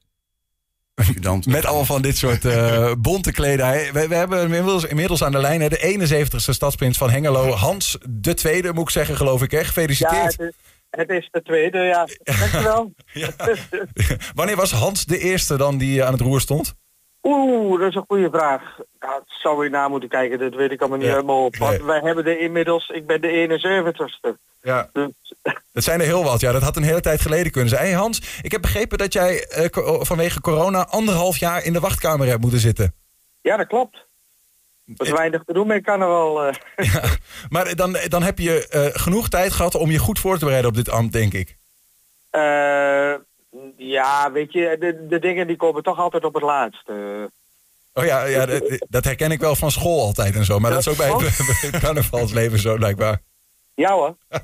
Met 1.47 1.64
allemaal 1.64 1.85
van 1.85 2.02
dit 2.02 2.16
soort 2.16 2.44
eh, 2.44 2.92
bonte 2.99 3.32
kledij. 3.32 3.90
We, 3.92 4.09
we 4.09 4.14
hebben 4.14 4.42
inmiddels, 4.42 4.85
inmiddels 4.85 5.25
aan 5.25 5.32
de 5.32 5.38
lijn 5.38 5.61
hè, 5.61 5.68
de 5.68 6.16
71ste 6.30 6.37
stadsprins 6.37 6.99
van 6.99 7.11
Hengelo. 7.11 7.50
Hans 7.50 7.99
de 8.09 8.35
Tweede, 8.35 8.73
moet 8.73 8.82
ik 8.82 8.90
zeggen, 8.90 9.16
geloof 9.16 9.42
ik. 9.42 9.50
Hè? 9.50 9.59
Ja, 9.59 9.64
Gefeliciteerd. 9.64 10.37
het 10.37 10.40
is, 10.40 10.54
het 10.90 11.11
is 11.11 11.28
de 11.30 11.42
tweede, 11.42 11.78
ja. 11.78 12.09
Dankjewel. 12.23 12.92
Ja. 13.12 13.30
Wanneer 14.35 14.56
was 14.56 14.73
Hans 14.73 15.04
de 15.04 15.18
Eerste 15.18 15.56
dan 15.56 15.78
die 15.78 16.04
aan 16.04 16.12
het 16.12 16.21
roer 16.21 16.40
stond? 16.40 16.75
Oeh, 17.23 17.80
dat 17.80 17.88
is 17.88 17.94
een 17.94 18.04
goede 18.09 18.28
vraag. 18.32 18.62
Ja, 19.02 19.09
dat 19.09 19.23
zou 19.26 19.64
je 19.64 19.71
na 19.71 19.88
moeten 19.88 20.09
kijken, 20.09 20.38
dat 20.38 20.54
weet 20.54 20.71
ik 20.71 20.80
allemaal 20.80 20.99
niet 20.99 21.06
Ja. 21.06 21.12
helemaal 21.12 21.44
op. 21.44 21.56
Want 21.56 21.76
Nee. 21.78 21.87
wij 21.87 22.00
hebben 22.00 22.25
er 22.26 22.40
inmiddels, 22.40 22.88
ik 22.88 23.06
ben 23.06 23.21
de 23.21 23.28
71ste. 23.28 24.37
Ja. 24.62 24.88
Dus 24.92 25.09
Dat 25.73 25.82
zijn 25.85 26.00
er 26.00 26.06
heel 26.06 26.25
wat. 26.25 26.40
Ja, 26.40 26.52
dat 26.52 26.62
had 26.62 26.76
een 26.76 26.82
hele 26.82 27.00
tijd 27.00 27.21
geleden 27.21 27.52
kunnen 27.52 27.71
zijn. 27.71 27.82
Hey 27.82 27.92
Hans, 27.92 28.38
ik 28.42 28.52
heb 28.52 28.61
begrepen 28.61 28.99
dat 28.99 29.12
jij 29.12 29.47
eh, 29.49 29.68
co- 29.68 30.04
vanwege 30.04 30.40
corona 30.40 30.87
anderhalf 30.87 31.37
jaar 31.37 31.64
in 31.64 31.73
de 31.73 31.80
wachtkamer 31.80 32.26
hebt 32.26 32.40
moeten 32.40 32.59
zitten. 32.61 32.94
ja, 33.40 33.56
dat 33.56 33.66
klopt. 33.66 33.97
Er 34.97 35.06
is 35.06 35.12
weinig 35.12 35.42
te 35.44 35.52
doen 35.52 35.66
met 35.66 35.82
carnaval. 35.85 36.42
eh. 36.44 36.54
Ja, 36.92 37.02
maar 37.49 37.75
dan, 37.76 37.97
dan 38.09 38.23
heb 38.23 38.38
je 38.38 38.68
eh, 38.68 38.87
genoeg 39.00 39.28
tijd 39.28 39.52
gehad 39.52 39.75
om 39.75 39.90
je 39.90 39.99
goed 39.99 40.18
voor 40.18 40.38
te 40.38 40.44
bereiden 40.44 40.71
op 40.71 40.76
dit 40.76 40.90
ambt, 40.90 41.12
denk 41.12 41.32
ik. 41.32 41.56
Eh, 42.30 43.14
ja, 43.76 44.32
weet 44.32 44.52
je, 44.52 44.76
de, 44.80 45.06
de 45.09 45.18
dingen 45.18 45.47
die 45.47 45.56
komen 45.56 45.82
toch 45.82 45.99
altijd 45.99 46.25
op 46.25 46.35
het 46.35 46.42
laatst. 46.42 46.88
Eh. 47.93 48.03
Oh 48.03 48.09
ja, 48.09 48.25
ja 48.25 48.47
dat, 48.47 48.63
dat 48.89 49.05
herken 49.05 49.31
ik 49.31 49.41
wel 49.41 49.57
van 49.57 49.71
school 49.71 50.01
altijd 50.01 50.35
en 50.35 50.45
zo. 50.45 50.59
Maar 50.59 50.71
dat 50.71 50.81
is 50.81 50.89
ook 50.89 50.97
bij 50.97 51.09
het, 51.11 51.19
bij 51.61 51.71
het 51.71 51.81
carnavalsleven 51.81 52.59
zo, 52.59 52.77
blijkbaar. 52.77 53.21
ja 53.75 53.93
hoor. 53.93 54.17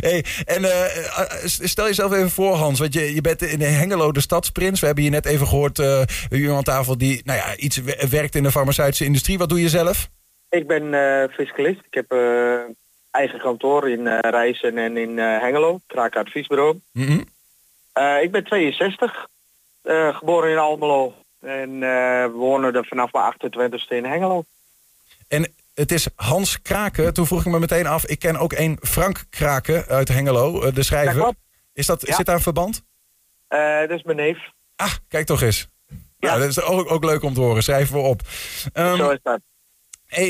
Hey, 0.00 0.24
en 0.44 0.64
eh, 0.64 1.04
stel 1.44 1.86
jezelf 1.86 2.12
even 2.12 2.30
voor, 2.30 2.54
Hans. 2.54 2.78
Want 2.78 2.94
je, 2.94 3.14
je 3.14 3.20
bent 3.20 3.42
in 3.42 3.60
Hengelo 3.60 4.12
de 4.12 4.20
stadsprins. 4.20 4.80
We 4.80 4.86
hebben 4.86 5.04
hier 5.04 5.12
net 5.12 5.26
even 5.26 5.46
gehoord, 5.46 5.78
eh 5.78 6.02
iemand 6.30 6.56
aan 6.68 6.74
tafel 6.74 6.98
die 6.98 7.20
nou 7.24 7.38
ja, 7.38 7.56
iets 7.56 7.76
we- 7.76 8.06
werkt 8.10 8.34
in 8.34 8.42
de 8.42 8.50
farmaceutische 8.50 9.04
industrie. 9.04 9.38
Wat 9.38 9.48
doe 9.48 9.60
je 9.60 9.68
zelf? 9.68 10.08
Ik 10.50 10.66
ben 10.66 10.94
eh, 10.94 11.28
fiscalist. 11.34 11.80
Ik 11.90 11.94
heb 11.94 12.12
eh, 12.12 12.54
eigen 13.10 13.38
kantoor 13.38 13.90
in 13.90 14.06
eh 14.06 14.30
Rijssen 14.30 14.78
en 14.78 14.96
in 14.96 15.18
eh, 15.18 15.40
Hengelo. 15.40 15.80
Kraak 15.86 16.16
Adviesbureau. 16.16 16.80
Mhm. 16.92 17.20
Eh, 17.92 18.22
ik 18.22 18.30
ben 18.30 18.44
62. 18.44 19.26
eh, 19.82 20.16
geboren 20.16 20.50
in 20.50 20.58
Almelo. 20.58 21.14
En 21.40 21.70
eh, 21.74 22.24
we 22.24 22.32
wonen 22.34 22.74
er 22.74 22.86
vanaf 22.86 23.12
mijn 23.12 23.32
28ste 23.34 23.88
in 23.88 24.04
Hengelo. 24.04 24.44
En 25.28 25.52
het 25.74 25.92
is 25.92 26.08
Hans 26.14 26.62
Kraken. 26.62 27.14
Toen 27.14 27.26
vroeg 27.26 27.40
ik 27.40 27.52
me 27.52 27.58
meteen 27.58 27.86
af. 27.86 28.06
Ik 28.06 28.18
ken 28.18 28.36
ook 28.36 28.52
een 28.52 28.78
Frank 28.82 29.24
Kraken 29.30 29.86
uit 29.86 30.08
Hengelo, 30.08 30.62
eh, 30.62 30.74
de 30.74 30.82
schrijver. 30.82 31.14
Dat 31.14 31.22
klopt. 31.22 31.38
Is 31.72 31.86
dat, 31.86 32.06
Ja. 32.06 32.14
Zit 32.14 32.26
daar 32.26 32.34
een 32.34 32.40
verband? 32.42 32.82
Eh, 33.48 33.78
dat 33.80 33.90
is 33.90 34.02
mijn 34.02 34.16
neef. 34.16 34.38
Ah, 34.76 34.92
kijk 35.08 35.26
toch 35.26 35.42
eens. 35.42 35.68
Ja. 35.88 35.96
Ja. 36.18 36.38
dat 36.38 36.48
is 36.48 36.60
ook, 36.62 36.90
ook 36.90 37.04
leuk 37.04 37.22
om 37.22 37.34
te 37.34 37.40
horen. 37.40 37.62
Schrijven 37.62 37.94
we 37.94 38.00
op. 38.02 38.22
Ehm, 38.72 38.96
Zo 38.96 39.10
is 39.10 39.18
dat. 39.22 39.40
hey, 40.06 40.26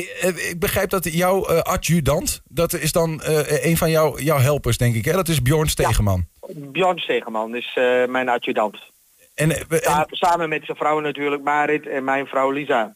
ik 0.49 0.59
begrijp 0.59 0.89
dat 0.89 1.13
jouw 1.13 1.47
adjudant, 1.47 2.41
dat 2.45 2.73
is 2.73 2.91
dan 2.91 3.21
een 3.45 3.77
van 3.77 3.89
jouw, 3.89 4.19
jouw 4.19 4.37
helpers, 4.39 4.77
denk 4.77 4.95
ik. 4.95 5.05
Hè? 5.05 5.11
Dat 5.11 5.27
is 5.27 5.41
Bjorn 5.41 5.69
Stegeman. 5.69 6.27
Bjorn 6.55 6.99
Stegeman 6.99 7.55
is 7.55 7.71
mijn 8.07 8.29
adjudant. 8.29 8.90
En, 9.33 9.51
eh, 9.51 9.97
en, 9.97 10.05
samen 10.09 10.49
met 10.49 10.65
zijn 10.65 10.77
vrouw 10.77 10.99
natuurlijk, 10.99 11.43
Marit 11.43 11.87
en 11.87 12.03
mijn 12.03 12.25
vrouw 12.25 12.51
Lisa. 12.51 12.95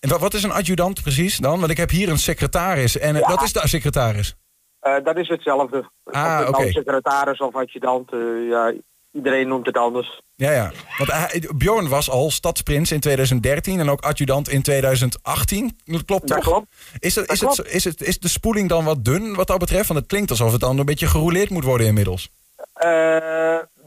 en 0.00 0.08
wat, 0.08 0.20
wat 0.20 0.34
is 0.34 0.42
een 0.42 0.52
adjudant 0.52 1.02
precies 1.02 1.36
dan? 1.36 1.58
Want 1.58 1.70
ik 1.70 1.76
heb 1.76 1.90
hier 1.90 2.08
een 2.08 2.18
secretaris. 2.18 2.98
En 2.98 3.14
eh, 3.14 3.20
Ja. 3.20 3.28
wat 3.28 3.42
is 3.42 3.52
de 3.52 3.68
secretaris? 3.68 4.34
Eh, 4.80 4.94
dat 5.04 5.16
is 5.16 5.28
hetzelfde. 5.28 5.90
Ah, 6.04 6.38
het 6.38 6.48
nou 6.50 6.62
oké. 6.62 6.72
secretaris 6.72 7.38
of 7.38 7.54
adjudant, 7.54 8.10
ja, 8.50 8.72
iedereen 9.12 9.48
noemt 9.48 9.66
het 9.66 9.76
anders. 9.76 10.20
Ja, 10.34 10.50
ja. 10.50 10.72
Want 10.98 11.58
Bjorn 11.58 11.88
was 11.88 12.10
al 12.10 12.30
stadsprins 12.30 12.92
in 12.92 13.00
2013 13.00 13.80
en 13.80 13.90
ook 13.90 14.00
adjudant 14.00 14.48
in 14.48 14.62
2018. 14.62 15.78
Dat 15.84 16.04
klopt 16.04 16.28
Dat 16.28 16.36
toch? 16.42 16.46
klopt. 16.52 16.66
Is, 16.98 17.14
het, 17.14 17.30
is, 17.32 17.38
Dat 17.40 17.48
het, 17.48 17.56
klopt. 17.66 17.74
is, 17.74 17.84
het, 17.84 18.02
is 18.02 18.18
de 18.18 18.28
spoeling 18.28 18.68
dan 18.68 18.84
wat 18.84 19.04
dun 19.04 19.34
wat 19.34 19.46
dat 19.46 19.58
betreft? 19.58 19.86
Want 19.88 19.98
het 20.00 20.08
klinkt 20.08 20.30
alsof 20.30 20.52
het 20.52 20.60
dan 20.60 20.78
een 20.78 20.84
beetje 20.84 21.06
gerouleerd 21.06 21.50
moet 21.50 21.64
worden 21.64 21.86
inmiddels. 21.86 22.30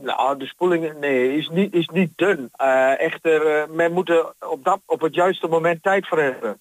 Nou, 0.01 0.37
de 0.37 0.45
spoeling, 0.45 0.99
nee, 0.99 1.37
is 1.37 1.49
niet, 1.49 1.73
is 1.73 1.89
niet 1.93 2.11
dun. 2.15 2.49
Eh, 2.55 2.99
echter, 2.99 3.45
eh, 3.45 3.69
men 3.69 3.91
moet 3.91 4.09
er 4.09 4.33
op, 4.39 4.63
dat, 4.63 4.79
op 4.85 5.01
het 5.01 5.15
juiste 5.15 5.47
moment 5.47 5.83
tijd 5.83 6.07
voor 6.07 6.19
hebben. 6.21 6.59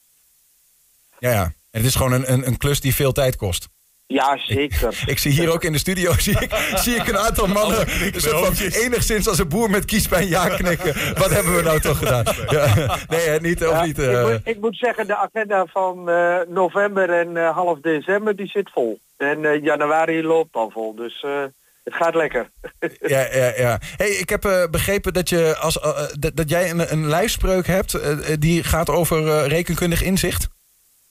Ja, 1.19 1.31
ja. 1.31 1.43
En 1.43 1.81
het 1.81 1.85
is 1.85 1.95
gewoon 1.95 2.13
een, 2.13 2.33
een, 2.33 2.47
een 2.47 2.57
klus 2.57 2.81
die 2.81 2.95
veel 2.95 3.13
tijd 3.13 3.37
kost. 3.37 3.69
Ja, 4.07 4.37
zeker. 4.37 5.03
Ik 5.07 5.19
zie 5.19 5.33
hier 5.33 5.53
ook 5.53 5.65
in 5.65 5.73
de 5.73 5.79
studio 5.79 6.13
zie 6.19 6.41
ik, 6.41 6.73
zie 6.75 6.95
ik 6.95 7.07
een 7.09 7.19
aantal 7.19 7.47
mannen 7.47 7.89
van 7.89 8.55
enigszins 8.71 9.29
als 9.29 9.39
een 9.39 9.49
boer 9.49 9.71
met 9.71 9.85
kiespijn 9.85 10.29
ja 10.29 10.49
knikken. 10.49 10.95
Wat 11.15 11.31
hebben 11.31 11.57
we 11.57 11.63
nou 11.63 11.81
toch 11.81 11.99
gedaan? 11.99 12.25
Ja. 12.49 12.97
Nee, 13.09 13.41
niet, 13.41 13.67
of 13.67 13.73
Ja, 13.73 13.85
niet. 13.85 13.99
ik, 13.99 14.07
eh, 14.07 14.23
moet, 14.23 14.41
ik 14.45 14.61
moet 14.61 14.77
zeggen, 14.77 15.07
de 15.07 15.17
agenda 15.17 15.67
van 15.67 16.09
eh, 16.11 16.39
november 16.49 17.11
en 17.11 17.37
eh, 17.37 17.55
half 17.57 17.81
december 17.81 18.37
die 18.37 18.47
zit 18.49 18.71
vol. 18.73 19.01
En 19.17 19.45
eh, 19.45 19.63
januari 19.63 20.23
loopt 20.23 20.55
al 20.55 20.71
vol, 20.71 20.95
dus 20.95 21.23
eh, 21.23 21.43
het 21.89 21.97
gaat 21.97 22.15
lekker. 22.15 22.51
Ja, 23.01 23.35
ja, 23.35 23.53
ja. 23.57 23.81
Hey, 23.97 24.09
ik 24.11 24.29
heb 24.29 24.45
eh, 24.45 24.65
begrepen 24.71 25.13
dat, 25.13 25.29
je 25.29 25.57
als, 25.57 25.81
eh, 25.81 25.89
eh, 25.91 26.09
dat, 26.19 26.37
dat 26.37 26.49
jij 26.49 26.71
een, 26.71 26.93
een 26.93 27.07
lijfspreuk 27.07 27.67
hebt 27.67 27.99
die 28.41 28.65
gaat 28.65 28.91
over 28.91 29.29
eh, 29.29 29.47
rekenkundig 29.47 30.03
inzicht. 30.03 30.49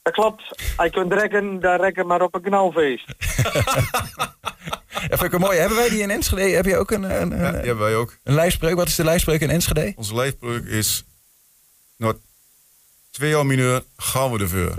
Dat 0.02 0.12
klopt. 0.12 0.42
Hij 0.76 0.90
kunt 0.90 1.12
rekken, 1.12 1.60
dan 1.60 1.80
rekken 1.80 2.06
maar 2.06 2.22
op 2.22 2.34
een 2.34 2.42
knalfeest. 2.42 3.06
Ja, 5.08 5.16
vind 5.16 5.22
ik 5.22 5.32
een 5.32 5.40
mooie. 5.40 5.58
Hebben 5.58 5.78
wij 5.78 5.88
die 5.88 6.00
in 6.02 6.10
Enschede? 6.10 6.42
Heb 6.56 6.64
je 6.64 6.76
ook 6.76 6.90
een, 6.90 7.02
een, 7.02 7.30
Ja, 7.30 7.48
een, 7.48 7.54
hebben 7.54 7.78
wij 7.78 7.94
ook. 7.96 8.16
een 8.24 8.34
lijfspreuk? 8.34 8.74
Wat 8.74 8.86
is 8.88 8.94
de 8.94 9.04
lijfspreuk 9.04 9.40
in 9.40 9.50
Enschede? 9.50 9.92
Onze 9.96 10.14
lijfspreuk 10.14 10.64
is... 10.64 11.04
Nou, 11.96 12.16
twee 13.10 13.30
jaar 13.30 13.46
mineur, 13.46 13.82
gaan 13.96 14.32
we 14.32 14.38
de 14.38 14.48
veur. 14.48 14.74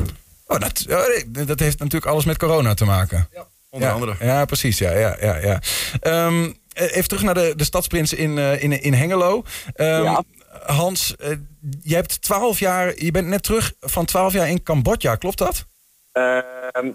Oh, 0.46 0.60
dat, 0.60 0.86
oh, 0.90 1.46
dat 1.46 1.60
heeft 1.60 1.80
natuurlijk 1.80 2.12
alles 2.12 2.26
met 2.26 2.38
corona 2.38 2.74
te 2.74 2.86
maken. 2.86 3.30
Onder 3.70 3.90
ja, 3.90 3.94
andere. 3.96 4.16
Ja, 4.20 4.46
precies. 4.46 4.78
Ja, 4.78 4.92
ja, 4.92 5.18
ja, 5.22 5.38
ja. 5.38 5.60
Ehm, 6.00 6.44
eh, 6.74 6.96
even 6.96 7.08
terug 7.08 7.24
naar 7.24 7.34
de, 7.34 7.54
de 7.56 7.64
stadsprins 7.64 8.14
in, 8.14 8.38
eh, 8.38 8.64
in, 8.64 8.82
in 8.82 8.94
Hengelo. 8.94 9.44
Ehm, 9.74 10.04
Ja. 10.04 10.24
Hans, 10.66 11.16
eh, 11.16 11.30
je 11.82 11.96
hebt 11.96 12.22
12 12.22 12.60
jaar, 12.60 12.94
je 12.96 13.12
bent 13.12 13.28
net 13.28 13.44
terug 13.44 13.74
van 13.80 14.06
12 14.06 14.34
jaar 14.34 14.50
in 14.50 14.64
Cambodja, 14.64 15.16
klopt 15.16 15.38
dat? 15.38 15.66
Ehm, 16.12 16.92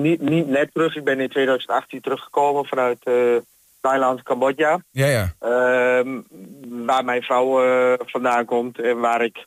niet, 0.00 0.20
niet 0.20 0.48
net 0.48 0.70
terug. 0.72 0.96
Ik 0.96 1.04
ben 1.04 1.20
in 1.20 1.28
2018 1.28 2.00
teruggekomen 2.00 2.64
vanuit 2.64 2.98
eh, 3.02 3.36
Thailand, 3.80 4.22
Cambodja. 4.22 4.80
Ja, 4.90 5.06
ja. 5.06 5.34
Ehm, 5.38 6.20
waar 6.86 7.04
mijn 7.04 7.22
vrouw 7.22 7.96
vandaan 8.06 8.44
komt 8.44 8.80
en 8.80 8.98
waar 8.98 9.24
ik 9.24 9.46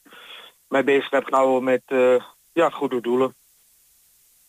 mij 0.71 0.83
bezig 0.83 1.09
heb 1.09 1.25
gehouden 1.25 1.63
met 1.63 1.81
eh, 1.85 2.15
ja, 2.53 2.69
goede 2.69 3.01
doelen. 3.01 3.35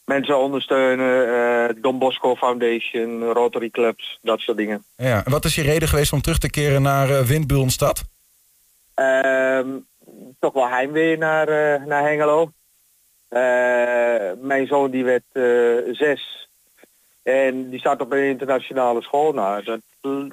Mensen 0.04 0.38
ondersteunen, 0.38 1.26
eh 1.26 1.82
Don 1.82 1.98
Bosco 1.98 2.34
Foundation, 2.34 3.22
Rotary 3.32 3.70
Clubs, 3.70 4.18
dat 4.22 4.40
soort 4.40 4.56
dingen. 4.56 4.84
ja. 4.96 5.24
En 5.24 5.30
wat 5.30 5.44
is 5.44 5.54
je 5.54 5.62
reden 5.62 5.88
geweest 5.88 6.12
om 6.12 6.20
terug 6.20 6.38
te 6.38 6.50
keren 6.50 6.82
naar 6.82 7.08
uh, 8.96 9.60
toch 10.40 10.52
wel 10.52 10.68
heimwee 10.68 11.18
naar, 11.18 11.48
eh, 11.48 11.86
naar 11.86 12.02
Hengelo. 12.02 12.52
Mijn 14.40 14.66
zoon 14.66 14.90
die 14.90 15.04
werd 15.04 15.24
zes. 15.96 16.48
En 17.22 17.70
die 17.70 17.78
staat 17.78 18.00
op 18.00 18.12
een 18.12 18.24
internationale 18.24 19.02
school. 19.02 19.32
Nou, 19.32 19.64
dat 19.64 19.80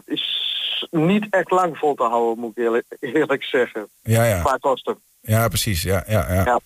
is 0.05 0.87
niet 0.91 1.27
echt 1.29 1.51
lang 1.51 1.77
vol 1.77 1.95
te 1.95 2.03
houden, 2.03 2.39
moet 2.39 2.57
ik 2.57 2.63
eerlijk, 2.63 2.85
eerlijk 3.17 3.43
zeggen. 3.43 3.87
Ja, 4.03 4.23
ja. 4.23 4.41
Qua 4.41 4.57
kosten. 4.59 4.99
Ja, 5.21 5.47
precies. 5.47 5.81
Ja, 5.81 6.03
ja, 6.07 6.25
ja. 6.33 6.43
Ja. 6.43 6.59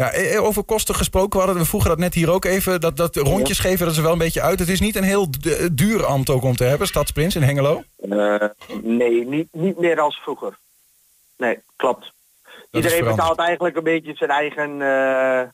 Ja, 0.00 0.12
eh, 0.12 0.44
over 0.44 0.62
kosten 0.64 0.94
gesproken, 0.94 1.38
we, 1.38 1.44
hadden, 1.44 1.62
we 1.62 1.68
vroegen 1.68 1.90
dat 1.90 1.98
net 1.98 2.14
hier 2.14 2.30
ook 2.30 2.44
even. 2.44 2.80
Dat, 2.80 2.96
dat 2.96 3.16
rondjes 3.16 3.58
geven, 3.58 3.78
dat 3.78 3.90
is 3.90 3.96
er 3.96 4.02
wel 4.02 4.12
een 4.12 4.18
beetje 4.18 4.40
uit. 4.40 4.58
Het 4.58 4.68
is 4.68 4.80
niet 4.80 4.96
een 4.96 5.02
heel 5.02 5.30
d- 5.30 5.68
duur 5.72 6.04
ambt 6.04 6.30
ook 6.30 6.42
om 6.42 6.56
te 6.56 6.64
hebben, 6.64 6.86
Stadsprins 6.86 7.36
in 7.36 7.42
Hengelo. 7.42 7.82
Eh, 8.10 8.44
nee, 8.82 9.26
niet, 9.26 9.48
niet 9.52 9.78
meer 9.78 10.00
als 10.00 10.16
vroeger. 10.22 10.58
Nee, 11.36 11.58
klopt. 11.76 12.12
Iedereen 12.70 13.04
betaalt 13.04 13.38
eigenlijk 13.38 13.76
een 13.76 13.82
beetje 13.82 14.14
zijn 14.14 14.30
eigen, 14.30 14.70
eh, 14.70 15.48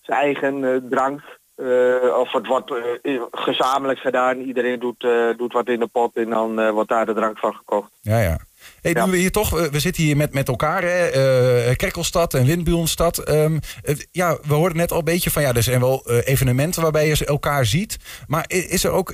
zijn 0.00 0.20
eigen 0.20 0.64
eh, 0.74 0.80
drank. 0.90 1.20
Eh, 1.58 2.18
of 2.18 2.32
het 2.32 2.46
wordt 2.46 2.70
eh, 3.02 3.20
gezamenlijk 3.30 3.98
gedaan. 3.98 4.40
Iedereen 4.40 4.78
doet, 4.80 5.04
eh, 5.04 5.10
doet 5.36 5.52
wat 5.52 5.68
in 5.68 5.80
de 5.80 5.86
pot 5.86 6.16
en 6.16 6.30
dan 6.30 6.70
wordt 6.70 6.88
daar 6.88 7.06
de 7.06 7.14
drank 7.14 7.38
van 7.38 7.54
gekocht. 7.54 7.90
Ja, 8.00 8.20
ja. 8.20 8.38
Hey, 8.82 8.92
Ja. 8.92 9.00
doen 9.02 9.10
we 9.10 9.16
hier 9.16 9.30
toch, 9.30 9.50
we 9.70 9.80
zitten 9.80 10.02
hier 10.02 10.16
met, 10.16 10.32
met 10.34 10.48
elkaar, 10.48 10.82
hè? 10.82 11.74
Krekkelstad 11.76 12.34
en 12.34 12.44
Windbulenstad. 12.46 13.18
Ehm, 13.18 13.58
ja, 14.10 14.38
we 14.46 14.54
hoorden 14.54 14.76
net 14.78 14.92
al 14.92 14.98
een 14.98 15.04
beetje 15.04 15.30
van, 15.30 15.42
ja, 15.42 15.52
er 15.54 15.62
zijn 15.62 15.80
wel 15.80 16.10
evenementen 16.24 16.82
waarbij 16.82 17.06
je 17.08 17.24
elkaar 17.24 17.66
ziet. 17.66 17.96
Maar 18.26 18.44
i- 18.52 18.66
is 18.68 18.84
er 18.84 18.90
ook 18.90 19.12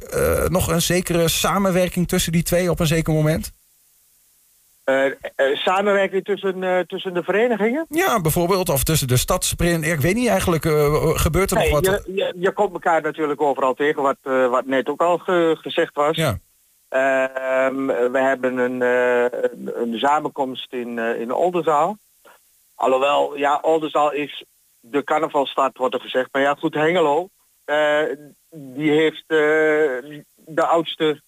nog 0.48 0.68
een 0.68 0.82
zekere 0.82 1.28
samenwerking 1.28 2.08
tussen 2.08 2.32
die 2.32 2.42
twee 2.42 2.70
op 2.70 2.80
een 2.80 2.86
zeker 2.86 3.12
moment? 3.12 3.52
Eh, 4.84 5.04
eh, 5.06 5.12
samenwerking 5.54 6.24
tussen, 6.24 6.62
eh, 6.62 6.78
tussen 6.78 7.14
de 7.14 7.22
verenigingen? 7.22 7.86
Ja, 7.88 8.20
bijvoorbeeld, 8.20 8.68
of 8.68 8.84
tussen 8.84 9.08
de 9.08 9.16
stadsprint. 9.16 9.84
Ik 9.84 10.00
weet 10.00 10.14
niet 10.14 10.28
eigenlijk, 10.28 10.62
gebeurt 11.18 11.50
er 11.50 11.56
Nee, 11.56 11.72
nog 11.72 11.86
wat? 11.86 12.02
je, 12.06 12.12
je, 12.14 12.32
je 12.36 12.52
komt 12.52 12.72
elkaar 12.72 13.02
natuurlijk 13.02 13.40
overal 13.40 13.74
tegen, 13.74 14.02
wat, 14.02 14.16
wat 14.50 14.66
net 14.66 14.88
ook 14.88 15.00
al 15.00 15.18
ge- 15.18 15.56
gezegd 15.60 15.94
was. 15.94 16.16
Ja, 16.16 16.38
Ehm, 16.88 17.86
we 17.86 18.18
hebben 18.18 18.58
een, 18.58 18.80
een, 19.82 19.98
samenkomst 19.98 20.72
in, 20.72 20.98
in 20.98 21.32
Oldenzaal. 21.32 21.98
Alhoewel, 22.74 23.36
ja, 23.36 23.58
Oldenzaal 23.62 24.12
is 24.12 24.44
de 24.80 25.04
carnavalstad, 25.04 25.76
wordt 25.76 25.94
er 25.94 26.00
gezegd. 26.00 26.28
Maar 26.32 26.42
ja, 26.42 26.54
goed, 26.58 26.74
Hengelo, 26.74 27.28
die 28.50 28.90
heeft 28.90 29.24
de 29.28 30.64
oudste 30.66 31.20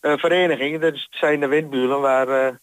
vereniging. 0.00 0.80
Dat 0.80 0.94
zijn 1.10 1.40
de 1.40 1.46
windburen 1.46 2.00
waar 2.00 2.58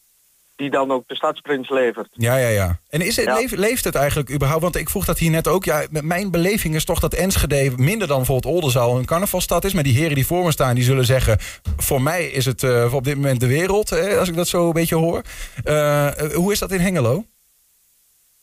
die 0.60 0.70
dan 0.70 0.92
ook 0.92 1.08
de 1.08 1.16
stadsprins 1.16 1.70
levert. 1.70 2.08
Ja, 2.12 2.36
ja, 2.38 2.48
ja. 2.48 2.80
En 2.90 3.02
is 3.02 3.16
het, 3.16 3.26
Ja. 3.26 3.36
leeft, 3.36 3.56
leeft 3.58 3.84
het 3.84 3.96
eigenlijk 3.96 4.32
überhaupt? 4.32 4.62
Want 4.62 4.76
ik 4.76 4.90
vroeg 4.90 5.06
dat 5.06 5.18
hier 5.20 5.32
net 5.32 5.48
ook. 5.48 5.66
Ja, 5.66 5.86
met 5.90 6.04
mijn 6.04 6.32
beleving 6.32 6.76
is 6.76 6.86
toch 6.86 7.00
dat 7.00 7.14
Enschede 7.14 7.72
minder 7.76 8.08
dan 8.08 8.18
bijvoorbeeld 8.18 8.54
Oldenzaal 8.54 8.98
een 8.98 9.06
carnavalstad 9.06 9.66
is. 9.66 9.74
Maar 9.74 9.84
die 9.84 9.98
heren 9.98 10.16
die 10.16 10.26
voor 10.26 10.44
me 10.44 10.52
staan, 10.52 10.76
die 10.76 10.84
zullen 10.84 11.06
zeggen... 11.06 11.38
voor 11.78 12.02
mij 12.02 12.26
is 12.26 12.46
het 12.46 12.64
eh, 12.64 12.94
op 12.94 13.04
dit 13.04 13.16
moment 13.16 13.40
de 13.40 13.48
wereld, 13.48 13.90
hè, 13.90 14.18
als 14.18 14.30
ik 14.30 14.36
dat 14.36 14.48
zo 14.48 14.68
een 14.68 14.74
beetje 14.74 14.96
hoor. 14.96 15.22
Eh, 15.64 16.08
hoe 16.34 16.52
is 16.52 16.60
dat 16.60 16.72
in 16.72 16.80
Hengelo? 16.80 17.24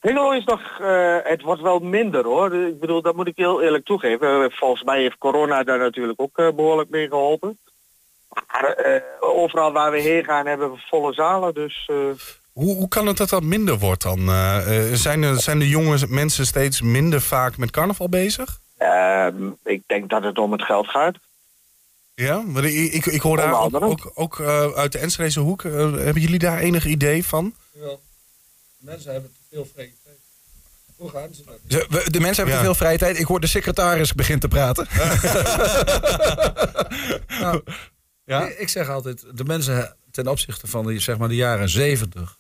Hengelo 0.00 0.30
is 0.32 0.44
nog, 0.44 0.60
eh, 0.80 1.16
het 1.22 1.42
wordt 1.42 1.62
wel 1.62 1.78
minder 1.78 2.24
hoor. 2.24 2.54
Ik 2.54 2.80
bedoel, 2.80 3.02
dat 3.02 3.16
moet 3.16 3.28
ik 3.28 3.36
heel 3.36 3.62
eerlijk 3.62 3.84
toegeven. 3.84 4.52
Volgens 4.52 4.82
mij 4.82 5.00
heeft 5.00 5.18
corona 5.18 5.62
daar 5.64 5.78
natuurlijk 5.78 6.20
ook 6.20 6.38
eh, 6.38 6.48
behoorlijk 6.54 6.90
mee 6.90 7.08
geholpen. 7.08 7.58
Maar 8.52 8.64
eh, 8.72 9.00
overal 9.20 9.72
waar 9.72 9.90
we 9.92 10.00
heen 10.00 10.24
gaan 10.24 10.46
hebben 10.46 10.70
we 10.72 10.78
volle 10.90 11.12
zalen. 11.14 11.54
Dus 11.54 11.88
eh, 11.90 11.96
Hoe, 12.52 12.74
hoe 12.76 12.88
kan 12.88 13.06
het 13.06 13.16
dat 13.16 13.28
dat 13.28 13.42
minder 13.42 13.78
wordt 13.78 14.02
dan? 14.02 14.28
Eh, 14.28 14.92
zijn, 14.92 15.22
er, 15.22 15.40
zijn 15.40 15.58
de 15.58 15.68
jonge 15.68 16.06
mensen 16.08 16.46
steeds 16.46 16.80
minder 16.80 17.20
vaak 17.20 17.56
met 17.56 17.70
carnaval 17.70 18.08
bezig? 18.08 18.58
ehm, 18.76 19.50
ik 19.64 19.82
denk 19.86 20.10
dat 20.10 20.22
het 20.22 20.38
om 20.38 20.52
het 20.52 20.62
geld 20.62 20.86
gaat. 20.88 21.16
Ja, 22.14 22.38
maar 22.40 22.64
ik, 22.64 22.92
ik, 22.92 23.06
ik 23.06 23.20
hoor 23.20 23.36
daar 23.36 23.60
ook, 23.62 23.82
ook, 23.82 24.10
ook 24.14 24.38
eh, 24.40 24.70
uit 24.72 24.92
de 24.92 24.98
Enschedeze 24.98 25.40
hoek. 25.40 25.62
hebben 25.62 26.20
jullie 26.22 26.38
daar 26.38 26.58
enig 26.58 26.84
idee 26.86 27.24
van? 27.24 27.54
Jawel. 27.72 28.00
Mensen 28.78 29.12
hebben 29.12 29.30
te 29.32 29.40
veel 29.50 29.66
vrije 29.74 29.92
tijd. 30.04 30.16
Hoe 30.96 31.10
gaan 31.10 31.28
ze 31.34 31.42
dat? 31.44 31.86
We- 31.88 32.10
De 32.10 32.20
mensen 32.20 32.36
hebben 32.36 32.54
Ja. 32.54 32.58
te 32.58 32.64
veel 32.64 32.74
vrije 32.74 32.98
tijd. 32.98 33.18
Ik 33.18 33.26
hoor 33.26 33.40
de 33.40 33.46
secretaris 33.46 34.12
begint 34.14 34.40
te 34.40 34.48
praten. 34.48 34.86
Nou, 37.40 37.60
Ja? 37.68 37.74
Ik, 38.26 38.58
ik 38.58 38.68
zeg 38.68 38.88
altijd, 38.88 39.24
de 39.34 39.44
mensen 39.44 39.96
ten 40.10 40.26
opzichte 40.26 40.66
van 40.66 40.86
die, 40.86 40.98
zeg 40.98 41.18
maar, 41.18 41.28
de 41.28 41.34
jaren 41.34 41.68
zeventig... 41.68 42.36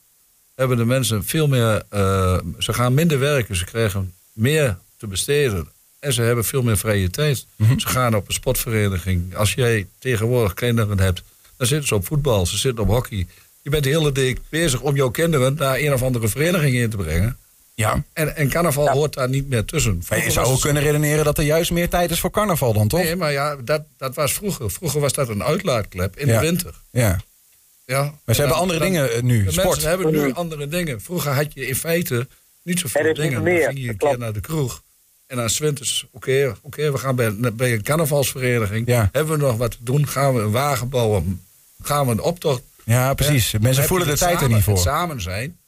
hebben 0.54 0.76
de 0.76 0.84
mensen 0.84 1.24
veel 1.24 1.48
meer... 1.48 1.82
eh, 1.88 2.38
ze 2.58 2.72
gaan 2.72 2.94
minder 2.94 3.18
werken, 3.18 3.56
ze 3.56 3.64
krijgen 3.64 4.12
meer 4.32 4.78
te 4.96 5.06
besteden. 5.06 5.68
En 5.98 6.12
ze 6.12 6.22
hebben 6.22 6.44
veel 6.44 6.62
meer 6.62 6.78
vrije 6.78 7.10
tijd. 7.10 7.46
Ze 7.76 7.88
gaan 7.88 8.14
op 8.14 8.28
een 8.28 8.34
sportvereniging. 8.34 9.36
Als 9.36 9.54
jij 9.54 9.86
tegenwoordig 9.98 10.54
kinderen 10.54 10.98
hebt, 10.98 11.22
dan 11.56 11.66
zitten 11.66 11.88
ze 11.88 11.94
op 11.94 12.06
voetbal, 12.06 12.46
ze 12.46 12.56
zitten 12.56 12.84
op 12.84 12.90
hockey. 12.90 13.26
Je 13.62 13.70
bent 13.70 13.84
de 13.84 13.90
hele 13.90 14.12
dag 14.12 14.34
bezig 14.48 14.80
om 14.80 14.96
jouw 14.96 15.10
kinderen 15.10 15.54
naar 15.54 15.78
een 15.78 15.92
of 15.92 16.02
andere 16.02 16.28
vereniging 16.28 16.74
in 16.74 16.90
te 16.90 16.96
brengen. 16.96 17.36
Ja. 17.76 18.02
En, 18.12 18.36
en 18.36 18.48
carnaval 18.48 18.88
hoort 18.90 19.14
daar 19.14 19.28
niet 19.28 19.48
meer 19.48 19.64
tussen. 19.64 20.02
Maar 20.08 20.24
je 20.24 20.30
zou 20.30 20.46
ook 20.46 20.60
kunnen 20.60 20.82
redeneren 20.82 21.24
dat 21.24 21.38
er 21.38 21.44
juist 21.44 21.70
meer 21.70 21.88
tijd 21.88 22.10
is 22.10 22.20
voor 22.20 22.30
carnaval 22.30 22.72
dan, 22.72 22.88
toch? 22.88 23.02
Nee, 23.02 23.16
maar 23.16 23.32
ja, 23.32 23.56
dat, 23.56 23.82
dat 23.96 24.14
was 24.14 24.32
vroeger. 24.32 24.70
Vroeger 24.70 25.00
was 25.00 25.12
dat 25.12 25.28
een 25.28 25.42
uitlaatklep 25.42 26.16
in 26.16 26.26
Ja. 26.26 26.40
de 26.40 26.46
winter. 26.46 26.74
Ja. 26.90 27.20
Ja. 27.84 28.02
Maar 28.02 28.34
ze 28.34 28.42
En 28.42 28.48
hebben 28.48 28.48
dan- 28.48 28.58
andere 28.58 28.78
dan- 28.78 28.88
dingen 28.88 29.12
eh, 29.12 29.22
nu. 29.22 29.44
De 29.44 29.50
Sport. 29.50 29.66
mensen 29.68 29.88
hebben 29.88 30.12
nu 30.12 30.32
andere 30.32 30.68
dingen. 30.68 31.00
Vroeger 31.00 31.32
had 31.32 31.52
je 31.54 31.66
in 31.66 31.76
feite 31.76 32.28
niet 32.62 32.78
zoveel 32.78 33.00
Er 33.00 33.10
is 33.10 33.16
dingen. 33.18 33.42
meer, 33.42 33.60
Dan 33.64 33.72
ging 33.72 33.84
je 33.84 33.88
een 33.90 33.96
keer 33.96 34.18
naar 34.18 34.32
de 34.32 34.40
kroeg. 34.40 34.82
En 35.26 35.36
dan 35.36 35.50
winters, 35.58 36.06
oké, 36.12 36.54
oké, 36.62 36.92
we 36.92 36.98
gaan 36.98 37.16
bij, 37.16 37.52
bij 37.52 37.72
een 37.72 37.82
carnavalsvereniging. 37.82 38.86
Ja. 38.86 39.08
Hebben 39.12 39.38
we 39.38 39.44
nog 39.44 39.56
wat 39.56 39.70
te 39.70 39.76
doen? 39.80 40.06
Gaan 40.08 40.34
we 40.34 40.40
een 40.40 40.50
wagen 40.50 40.88
bouwen? 40.88 41.42
Gaan 41.82 42.06
we 42.06 42.12
een 42.12 42.20
optocht? 42.20 42.62
Ja, 42.84 43.14
precies. 43.14 43.50
Dan 43.50 43.60
Mensen 43.62 43.84
voelen 43.84 44.06
de 44.06 44.12
het 44.12 44.20
tijd 44.22 44.40
er 44.40 44.48
niet 44.48 44.62
voor. 44.62 44.74
het 44.74 44.82
samen 44.82 45.20
zijn. 45.20 45.58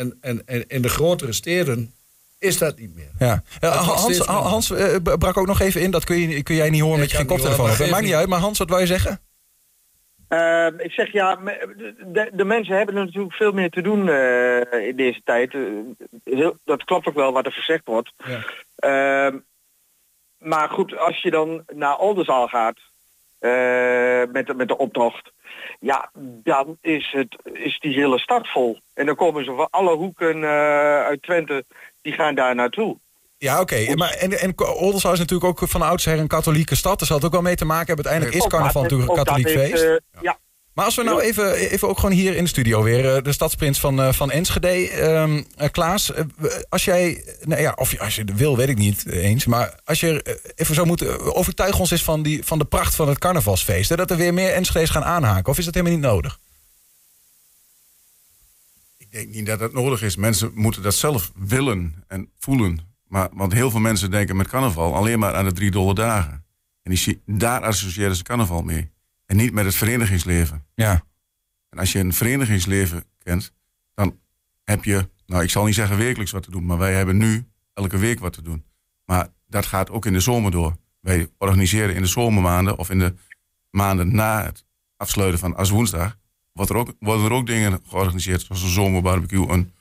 En, 0.00 0.18
en, 0.20 0.42
en 0.46 0.64
in 0.68 0.82
de 0.82 0.88
grotere 0.88 1.32
steden 1.32 1.94
is 2.38 2.58
dat 2.58 2.78
niet 2.78 2.94
meer. 2.94 3.10
Ja. 3.18 3.42
Wordt 3.60 3.76
Hans. 3.76 4.18
Hans 4.18 4.70
eh, 4.70 4.96
brak 5.18 5.36
ook 5.36 5.46
nog 5.46 5.60
even 5.60 5.80
in. 5.80 5.90
Dat 5.90 6.04
kun, 6.04 6.28
je, 6.28 6.42
kun 6.42 6.54
jij 6.54 6.70
niet 6.70 6.80
horen 6.80 6.98
met 6.98 7.10
je 7.10 7.16
geen 7.16 7.26
koptelefoon 7.26 7.66
maar 7.66 7.88
maakt 7.88 8.04
niet 8.04 8.14
uit. 8.14 8.28
Maar 8.28 8.38
Hans, 8.38 8.58
wat 8.58 8.68
wou 8.68 8.80
je 8.80 8.86
zeggen? 8.86 9.20
Ehm, 10.28 10.78
ik 10.78 10.92
zeg 10.92 11.12
ja, 11.12 11.36
de, 11.36 12.30
de 12.32 12.44
mensen 12.44 12.76
hebben 12.76 12.94
natuurlijk 12.94 13.34
veel 13.34 13.52
meer 13.52 13.70
te 13.70 13.82
doen 13.82 14.08
eh, 14.08 14.86
in 14.88 14.96
deze 14.96 15.20
tijd. 15.24 15.54
Eh, 15.54 15.60
heel, 16.24 16.56
dat 16.64 16.84
klopt 16.84 17.06
ook 17.06 17.14
wel 17.14 17.32
wat 17.32 17.46
er 17.46 17.52
gezegd 17.52 17.82
wordt. 17.84 18.12
Ja. 18.16 18.44
Ehm, 18.76 19.38
maar 20.38 20.68
goed, 20.68 20.98
als 20.98 21.22
je 21.22 21.30
dan 21.30 21.62
naar 21.74 21.98
Oldenzaal 21.98 22.48
gaat 22.48 22.78
eh, 23.38 24.22
met, 24.32 24.46
de, 24.46 24.54
met 24.54 24.68
de 24.68 24.78
optocht, 24.78 25.32
ja, 25.80 26.10
dan 26.42 26.76
is, 26.80 27.08
het, 27.12 27.36
is 27.52 27.78
die 27.80 27.94
hele 27.94 28.18
stad 28.18 28.48
vol. 28.48 28.78
En 28.94 29.06
dan 29.06 29.14
komen 29.14 29.44
ze 29.44 29.52
van 29.54 29.68
alle 29.70 29.96
hoeken 29.96 30.44
eh, 30.44 30.50
uit 31.04 31.22
Twente, 31.22 31.64
die 32.02 32.12
gaan 32.12 32.34
daar 32.34 32.54
naartoe. 32.54 32.98
Ja, 33.38 33.60
oké. 33.60 33.94
Maar 33.94 34.10
En, 34.10 34.38
en 34.38 34.52
Oldenzaal 34.58 35.12
is 35.12 35.18
natuurlijk 35.18 35.60
ook 35.60 35.68
van 35.68 35.82
oudsher 35.82 36.18
een 36.18 36.26
katholieke 36.26 36.74
stad. 36.74 36.98
Daar 36.98 37.06
zal 37.08 37.16
het 37.16 37.26
ook 37.26 37.32
wel 37.32 37.42
mee 37.42 37.54
te 37.56 37.64
maken 37.64 37.86
hebben. 37.86 38.04
Uiteindelijk 38.04 38.44
is 38.44 38.50
carnaval 38.50 38.82
dat- 38.82 38.90
natuurlijk 38.90 39.10
een 39.18 39.24
dat 39.24 39.26
katholiek 39.26 39.58
feest. 39.58 39.84
eh, 39.84 40.22
ja, 40.22 40.38
Maar 40.80 40.88
als 40.88 40.98
we 40.98 41.04
nou 41.04 41.20
even, 41.20 41.54
even 41.54 41.88
ook 41.88 41.98
gewoon 41.98 42.14
hier 42.14 42.36
in 42.36 42.42
de 42.42 42.48
studio 42.48 42.82
weer, 42.82 43.16
eh, 43.16 43.22
de 43.22 43.32
stadsprins 43.32 43.80
van, 43.80 44.00
eh, 44.00 44.12
van 44.12 44.30
Enschede, 44.30 44.88
eh, 44.88 45.68
Klaas, 45.70 46.12
als 46.68 46.84
jij, 46.84 47.24
nou 47.44 47.60
ja, 47.60 47.72
of 47.76 47.98
als 47.98 48.16
je 48.16 48.24
wil, 48.24 48.56
weet 48.56 48.68
ik 48.68 48.78
niet 48.78 49.06
eens, 49.06 49.46
maar 49.46 49.80
als 49.84 50.00
je 50.00 50.40
even 50.54 50.74
zou 50.74 50.86
moeten, 50.86 51.34
overtuig 51.34 51.78
ons 51.78 51.90
eens 51.90 52.02
van, 52.02 52.22
die, 52.22 52.44
van 52.44 52.58
de 52.58 52.64
pracht 52.64 52.94
van 52.94 53.08
het 53.08 53.18
carnavalsfeest, 53.18 53.88
hè, 53.88 53.96
dat 53.96 54.10
er 54.10 54.16
weer 54.16 54.34
meer 54.34 54.52
Enschede's 54.52 54.90
gaan 54.90 55.04
aanhaken, 55.04 55.52
of 55.52 55.58
is 55.58 55.64
dat 55.64 55.74
helemaal 55.74 55.96
niet 55.96 56.06
nodig? 56.06 56.38
Ik 58.96 59.10
denk 59.10 59.28
niet 59.28 59.46
dat 59.46 59.58
dat 59.58 59.72
nodig 59.72 60.02
is. 60.02 60.16
Mensen 60.16 60.50
moeten 60.54 60.82
dat 60.82 60.94
zelf 60.94 61.32
willen 61.34 62.04
en 62.08 62.30
voelen. 62.38 62.80
Maar, 63.08 63.28
want 63.32 63.52
heel 63.52 63.70
veel 63.70 63.80
mensen 63.80 64.10
denken 64.10 64.36
met 64.36 64.48
carnaval 64.48 64.94
alleen 64.94 65.18
maar 65.18 65.34
aan 65.34 65.44
de 65.44 65.52
drie 65.52 65.70
dolle 65.70 65.94
dagen. 65.94 66.44
En 66.82 66.94
die, 66.94 67.22
daar 67.26 67.62
associëren 67.62 68.16
ze 68.16 68.22
carnaval 68.22 68.62
mee. 68.62 68.90
En 69.30 69.36
niet 69.36 69.52
met 69.52 69.64
het 69.64 69.74
verenigingsleven. 69.74 70.66
Ja. 70.74 71.04
En 71.68 71.78
als 71.78 71.92
je 71.92 71.98
een 71.98 72.12
verenigingsleven 72.12 73.04
kent, 73.22 73.52
dan 73.94 74.18
heb 74.64 74.84
je, 74.84 75.08
nou 75.26 75.42
ik 75.42 75.50
zal 75.50 75.64
niet 75.64 75.74
zeggen 75.74 75.96
wekelijks 75.96 76.32
wat 76.32 76.42
te 76.42 76.50
doen, 76.50 76.66
maar 76.66 76.78
wij 76.78 76.94
hebben 76.94 77.16
nu 77.16 77.44
elke 77.74 77.98
week 77.98 78.20
wat 78.20 78.32
te 78.32 78.42
doen. 78.42 78.64
Maar 79.04 79.28
dat 79.46 79.66
gaat 79.66 79.90
ook 79.90 80.06
in 80.06 80.12
de 80.12 80.20
zomer 80.20 80.50
door. 80.50 80.76
Wij 81.00 81.28
organiseren 81.38 81.94
in 81.94 82.02
de 82.02 82.08
zomermaanden 82.08 82.78
of 82.78 82.90
in 82.90 82.98
de 82.98 83.14
maanden 83.70 84.14
na 84.14 84.44
het 84.44 84.64
afsluiten 84.96 85.38
van 85.40 85.56
als 85.56 85.70
woensdag, 85.70 86.18
wordt 86.52 86.70
er 86.70 86.76
ook, 86.76 86.94
worden 86.98 87.24
er 87.24 87.32
ook 87.32 87.46
dingen 87.46 87.80
georganiseerd, 87.88 88.40
zoals 88.40 88.62
een 88.62 88.68
zomerbarbecue, 88.68 89.48
een, 89.48 89.72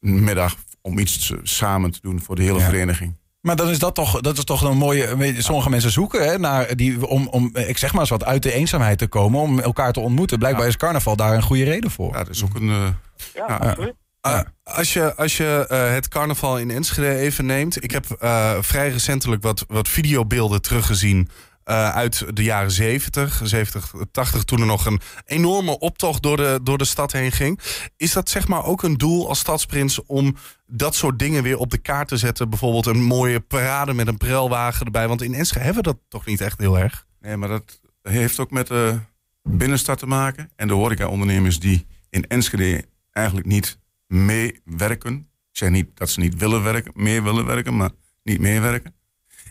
een 0.00 0.24
middag 0.24 0.56
om 0.80 0.98
iets 0.98 1.32
samen 1.42 1.90
te 1.90 2.00
doen 2.00 2.20
voor 2.20 2.36
de 2.36 2.42
hele 2.42 2.58
Ja. 2.58 2.64
vereniging. 2.64 3.16
Maar 3.44 3.56
dan 3.56 3.68
is 3.68 3.78
dat 3.78 3.94
toch, 3.94 4.20
dat 4.20 4.38
is 4.38 4.44
toch 4.44 4.62
een 4.62 4.76
mooie. 4.76 5.34
Sommige 5.38 5.70
mensen 5.70 5.90
zoeken 5.90 6.26
hè, 6.28 6.38
naar 6.38 6.76
die, 6.76 7.06
om, 7.06 7.28
om, 7.28 7.50
ik 7.56 7.78
zeg 7.78 7.92
maar 7.92 8.00
eens 8.00 8.10
wat, 8.10 8.24
uit 8.24 8.42
de 8.42 8.52
eenzaamheid 8.52 8.98
te 8.98 9.06
komen, 9.06 9.40
om 9.40 9.60
elkaar 9.60 9.92
te 9.92 10.00
ontmoeten. 10.00 10.38
Blijkbaar 10.38 10.66
is 10.66 10.76
carnaval 10.76 11.16
daar 11.16 11.34
een 11.34 11.42
goede 11.42 11.64
reden 11.64 11.90
voor. 11.90 12.12
Ja, 12.12 12.18
dat 12.18 12.28
is 12.34 12.44
ook 12.44 12.54
een. 12.54 12.68
eh, 12.68 12.86
ja, 13.34 13.44
Ja. 13.48 13.56
absoluut. 13.56 13.94
Ah, 14.20 14.40
als 14.62 14.92
je, 14.92 15.14
als 15.16 15.36
je 15.36 15.66
eh, 15.68 15.92
het 15.92 16.08
carnaval 16.08 16.58
in 16.58 16.70
Enschede 16.70 17.16
even 17.16 17.46
neemt. 17.46 17.84
Ik 17.84 17.90
heb 17.90 18.10
eh, 18.10 18.52
vrij 18.60 18.90
recentelijk 18.90 19.42
wat, 19.42 19.64
wat 19.68 19.88
videobeelden 19.88 20.62
teruggezien. 20.62 21.28
Eh, 21.64 21.90
uit 21.90 22.36
de 22.36 22.42
jaren 22.42 22.70
70, 22.70 23.40
70, 23.44 23.92
80, 24.10 24.44
toen 24.44 24.60
er 24.60 24.66
nog 24.66 24.86
een 24.86 25.00
enorme 25.24 25.78
optocht 25.78 26.22
door 26.22 26.36
de, 26.36 26.60
door 26.62 26.78
de 26.78 26.84
stad 26.84 27.12
heen 27.12 27.32
ging. 27.32 27.60
Is 27.96 28.12
dat 28.12 28.28
zeg 28.28 28.48
maar 28.48 28.64
ook 28.64 28.82
een 28.82 28.96
doel 28.96 29.28
als 29.28 29.38
stadsprins 29.38 30.06
om 30.06 30.36
dat 30.66 30.94
soort 30.94 31.18
dingen 31.18 31.42
weer 31.42 31.58
op 31.58 31.70
de 31.70 31.78
kaart 31.78 32.08
te 32.08 32.16
zetten? 32.16 32.50
Bijvoorbeeld 32.50 32.86
een 32.86 33.02
mooie 33.02 33.40
parade 33.40 33.94
met 33.94 34.06
een 34.06 34.16
prelwagen 34.16 34.84
erbij. 34.86 35.08
Want 35.08 35.22
in 35.22 35.34
Enschede 35.34 35.64
hebben 35.64 35.82
we 35.82 35.90
dat 35.90 35.98
toch 36.08 36.26
niet 36.26 36.40
echt 36.40 36.58
heel 36.58 36.78
erg? 36.78 37.06
Nee, 37.20 37.36
maar 37.36 37.48
dat 37.48 37.80
heeft 38.02 38.38
ook 38.38 38.50
met 38.50 38.66
de 38.66 38.98
binnenstad 39.42 39.98
te 39.98 40.06
maken. 40.06 40.50
En 40.56 40.68
de 40.68 40.74
horeca-ondernemers 40.74 41.60
die 41.60 41.86
in 42.10 42.26
Enschede 42.26 42.84
eigenlijk 43.10 43.46
niet 43.46 43.78
meewerken. 44.06 45.28
Ik 45.50 45.58
zeg 45.58 45.70
niet 45.70 45.88
dat 45.94 46.10
ze 46.10 46.20
niet 46.20 46.36
willen 46.36 46.62
werken, 46.62 46.92
meer 46.94 47.22
willen 47.22 47.46
werken, 47.46 47.76
maar 47.76 47.90
niet 48.22 48.40
meewerken. 48.40 48.94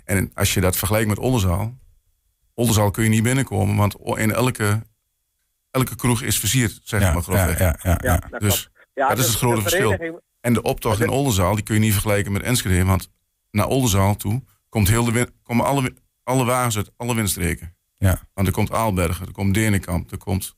En 0.06 0.32
als 0.34 0.54
je 0.54 0.62
dat 0.62 0.78
vergelijkt 0.78 1.08
met 1.08 1.20
Oldenzaal. 1.20 1.78
Oldenzaal 2.56 2.92
kun 2.92 3.04
je 3.04 3.10
niet 3.10 3.24
binnenkomen, 3.24 3.76
want 3.76 3.96
in 4.18 4.32
elke, 4.34 4.82
elke 5.72 5.96
kroeg 5.96 6.22
is 6.22 6.40
versierd, 6.40 6.80
zeg 6.84 7.00
ja, 7.02 7.06
maar 7.08 7.16
ja, 7.16 7.22
grofweg. 7.22 7.60
ja, 7.60 7.66
ja, 7.82 7.90
Ja, 7.92 7.98
ja. 8.02 8.22
dat 8.30 8.40
Dus. 8.42 8.70
Ja, 8.94 9.08
dat 9.08 9.18
is 9.18 9.24
de- 9.26 9.32
het 9.32 9.40
grote 9.40 9.62
verschil. 9.62 10.22
En 10.42 10.54
de 10.54 10.62
optocht 10.62 11.00
in 11.02 11.10
Oldenzaal, 11.10 11.56
die 11.56 11.64
kun 11.64 11.74
je 11.76 11.82
niet 11.82 11.92
vergelijken 11.94 12.32
met 12.32 12.42
Enschede. 12.42 12.86
Want 12.86 13.10
naar 13.52 13.68
Oldenzaal 13.68 14.16
toe 14.16 14.44
komt 14.70 14.88
heel 14.88 15.04
de 15.04 15.12
win- 15.12 15.30
komen 15.44 15.66
alle, 15.66 15.94
alle 16.24 16.46
wagens 16.46 16.76
uit 16.78 16.92
alle 16.98 17.16
windstreken. 17.16 17.76
Ja. 17.98 18.20
Want 18.34 18.48
er 18.48 18.54
komt 18.54 18.72
Aalbergen, 18.72 19.26
er 19.26 19.32
komt 19.32 19.54
Denenkamp, 19.54 20.12
er 20.12 20.18
komt 20.18 20.56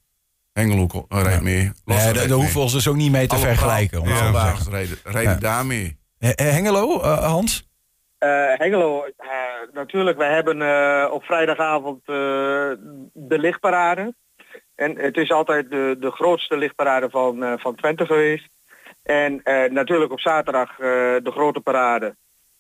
Hengelo 0.54 0.88
ko- 0.88 1.06
rijdt 1.10 1.30
Ja. 1.30 1.42
mee. 1.42 1.72
Lossen 1.86 2.14
daar 2.14 2.30
hoeven 2.30 2.54
we 2.54 2.60
ons 2.60 2.72
dus 2.72 2.88
ook 2.88 2.96
niet 2.96 3.12
mee 3.12 3.28
te 3.28 3.36
Alle 3.36 3.46
vergelijken. 3.46 4.02
Om 4.02 4.08
Alle 4.12 4.32
wagens 4.32 4.68
rijden, 4.68 4.98
rijden 5.04 5.34
Ja. 5.34 5.40
daar 5.40 5.66
mee. 5.66 5.98
Eh, 6.18 6.30
eh, 6.30 6.36
Hengelo, 6.54 7.02
eh, 7.02 7.18
Hans? 7.26 7.70
Eh, 8.26 8.58
Hengelo, 8.58 9.06
eh, 9.18 9.30
natuurlijk, 9.72 10.18
wij 10.18 10.34
hebben 10.34 10.62
eh, 10.62 11.12
op 11.12 11.24
vrijdagavond 11.24 12.06
de 12.06 13.38
lichtparade. 13.40 14.14
En 14.76 14.98
het 14.98 15.18
is 15.18 15.32
altijd 15.32 15.70
de, 15.70 15.96
de 16.00 16.12
grootste 16.12 16.58
lichtparade 16.58 17.10
van, 17.10 17.60
van 17.60 17.76
Twente 17.76 18.06
geweest. 18.06 18.48
En 19.04 19.42
natuurlijk 19.72 20.12
op 20.12 20.20
zaterdag 20.20 20.76
de 20.78 21.32
grote 21.32 21.60
parade. 21.60 22.16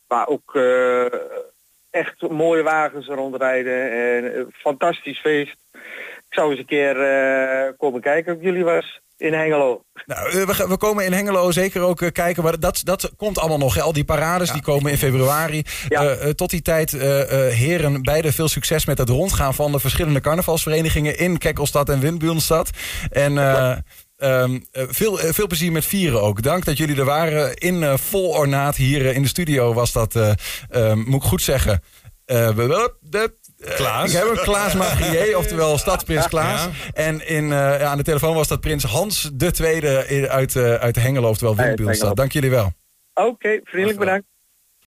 Waar 0.08 0.28
ook 0.28 0.56
echt 1.89 2.30
mooie 2.30 2.63
wagens 2.63 3.08
rondrijden. 3.08 3.91
En 3.91 4.51
fantastisch 4.54 5.19
feest. 5.19 5.58
Ik 6.28 6.34
zou 6.34 6.49
eens 6.49 6.60
een 6.60 6.65
keer 6.65 6.95
komen 7.78 8.01
kijken 8.01 8.36
of 8.36 8.41
jullie 8.41 8.63
was 8.63 9.01
in 9.17 9.34
Hengelo. 9.34 9.84
Nou, 10.06 10.30
eh, 10.30 10.45
we, 10.45 10.67
we 10.67 10.78
komen 10.78 11.06
in 11.06 11.13
Hengelo 11.13 11.51
zeker 11.51 11.82
ook 11.82 12.01
eh, 12.01 12.12
kijken. 12.12 12.43
Maar 12.43 12.60
dat, 12.60 12.82
dat 12.84 13.12
komt 13.17 13.39
allemaal 13.39 13.58
nog. 13.58 13.75
hè. 13.75 13.82
Al 13.82 13.93
die 13.93 14.06
parades 14.06 14.51
die 14.51 14.62
komen 14.62 14.91
in 14.91 14.97
februari. 14.97 15.63
Ja. 15.88 16.04
Eh, 16.04 16.30
tot 16.30 16.49
die 16.49 16.62
tijd, 16.62 16.91
heren, 16.91 18.01
beide 18.01 18.32
veel 18.32 18.47
succes 18.47 18.86
met 18.86 18.97
het 18.97 19.10
rondgaan 19.10 19.54
van 19.54 19.71
de 19.71 19.80
verschillende 19.80 20.21
carnavalsverenigingen 20.21 21.17
in 21.17 21.38
Kekkelstad 21.38 21.89
en 21.89 21.99
Windburenstad. 21.99 22.69
En 23.10 23.38
eh, 23.38 23.78
ehm, 24.17 24.60
eh, 24.71 24.84
veel, 24.89 25.17
veel 25.17 25.47
plezier 25.47 25.71
met 25.71 25.86
vieren 25.86 26.21
ook. 26.21 26.41
Dank 26.41 26.65
dat 26.65 26.78
jullie 26.78 26.97
er 26.97 27.06
waren. 27.06 27.56
In 27.56 27.97
vol 27.97 28.30
ornaat 28.30 28.75
hier 28.75 29.06
in 29.06 29.21
de 29.21 29.28
studio 29.28 29.73
was 29.73 29.91
dat, 29.91 30.15
eh, 30.15 30.32
eh, 30.69 30.93
moet 30.93 31.23
ik 31.23 31.30
goed 31.30 31.41
zeggen. 31.41 31.82
De, 32.25 33.34
Klaas. 33.75 34.12
Ik 34.13 34.17
heb 34.17 34.28
een 34.30 34.43
Klaas 34.43 34.73
Magrier, 34.73 35.38
oftewel 35.41 35.78
Stadsprins 35.78 36.28
Klaas. 36.28 36.62
Ja. 36.63 36.69
En 36.93 37.28
in, 37.28 37.43
eh, 37.43 37.49
ja, 37.58 37.80
aan 37.86 37.97
de 37.97 38.04
telefoon 38.04 38.36
was 38.36 38.47
dat 38.47 38.60
prins 38.60 38.84
Hans 38.84 39.30
de 39.34 39.51
Tweede 39.51 40.06
in- 40.08 40.30
uit, 40.30 40.56
eh, 40.56 40.73
uit 40.73 40.95
Hengelo, 40.95 41.30
oftewel. 41.30 41.56
Hengelo. 41.56 42.13
Dank 42.13 42.32
jullie 42.32 42.49
wel. 42.49 42.71
Oké, 43.13 43.60
vriendelijk 43.63 43.99
bedankt. 43.99 44.25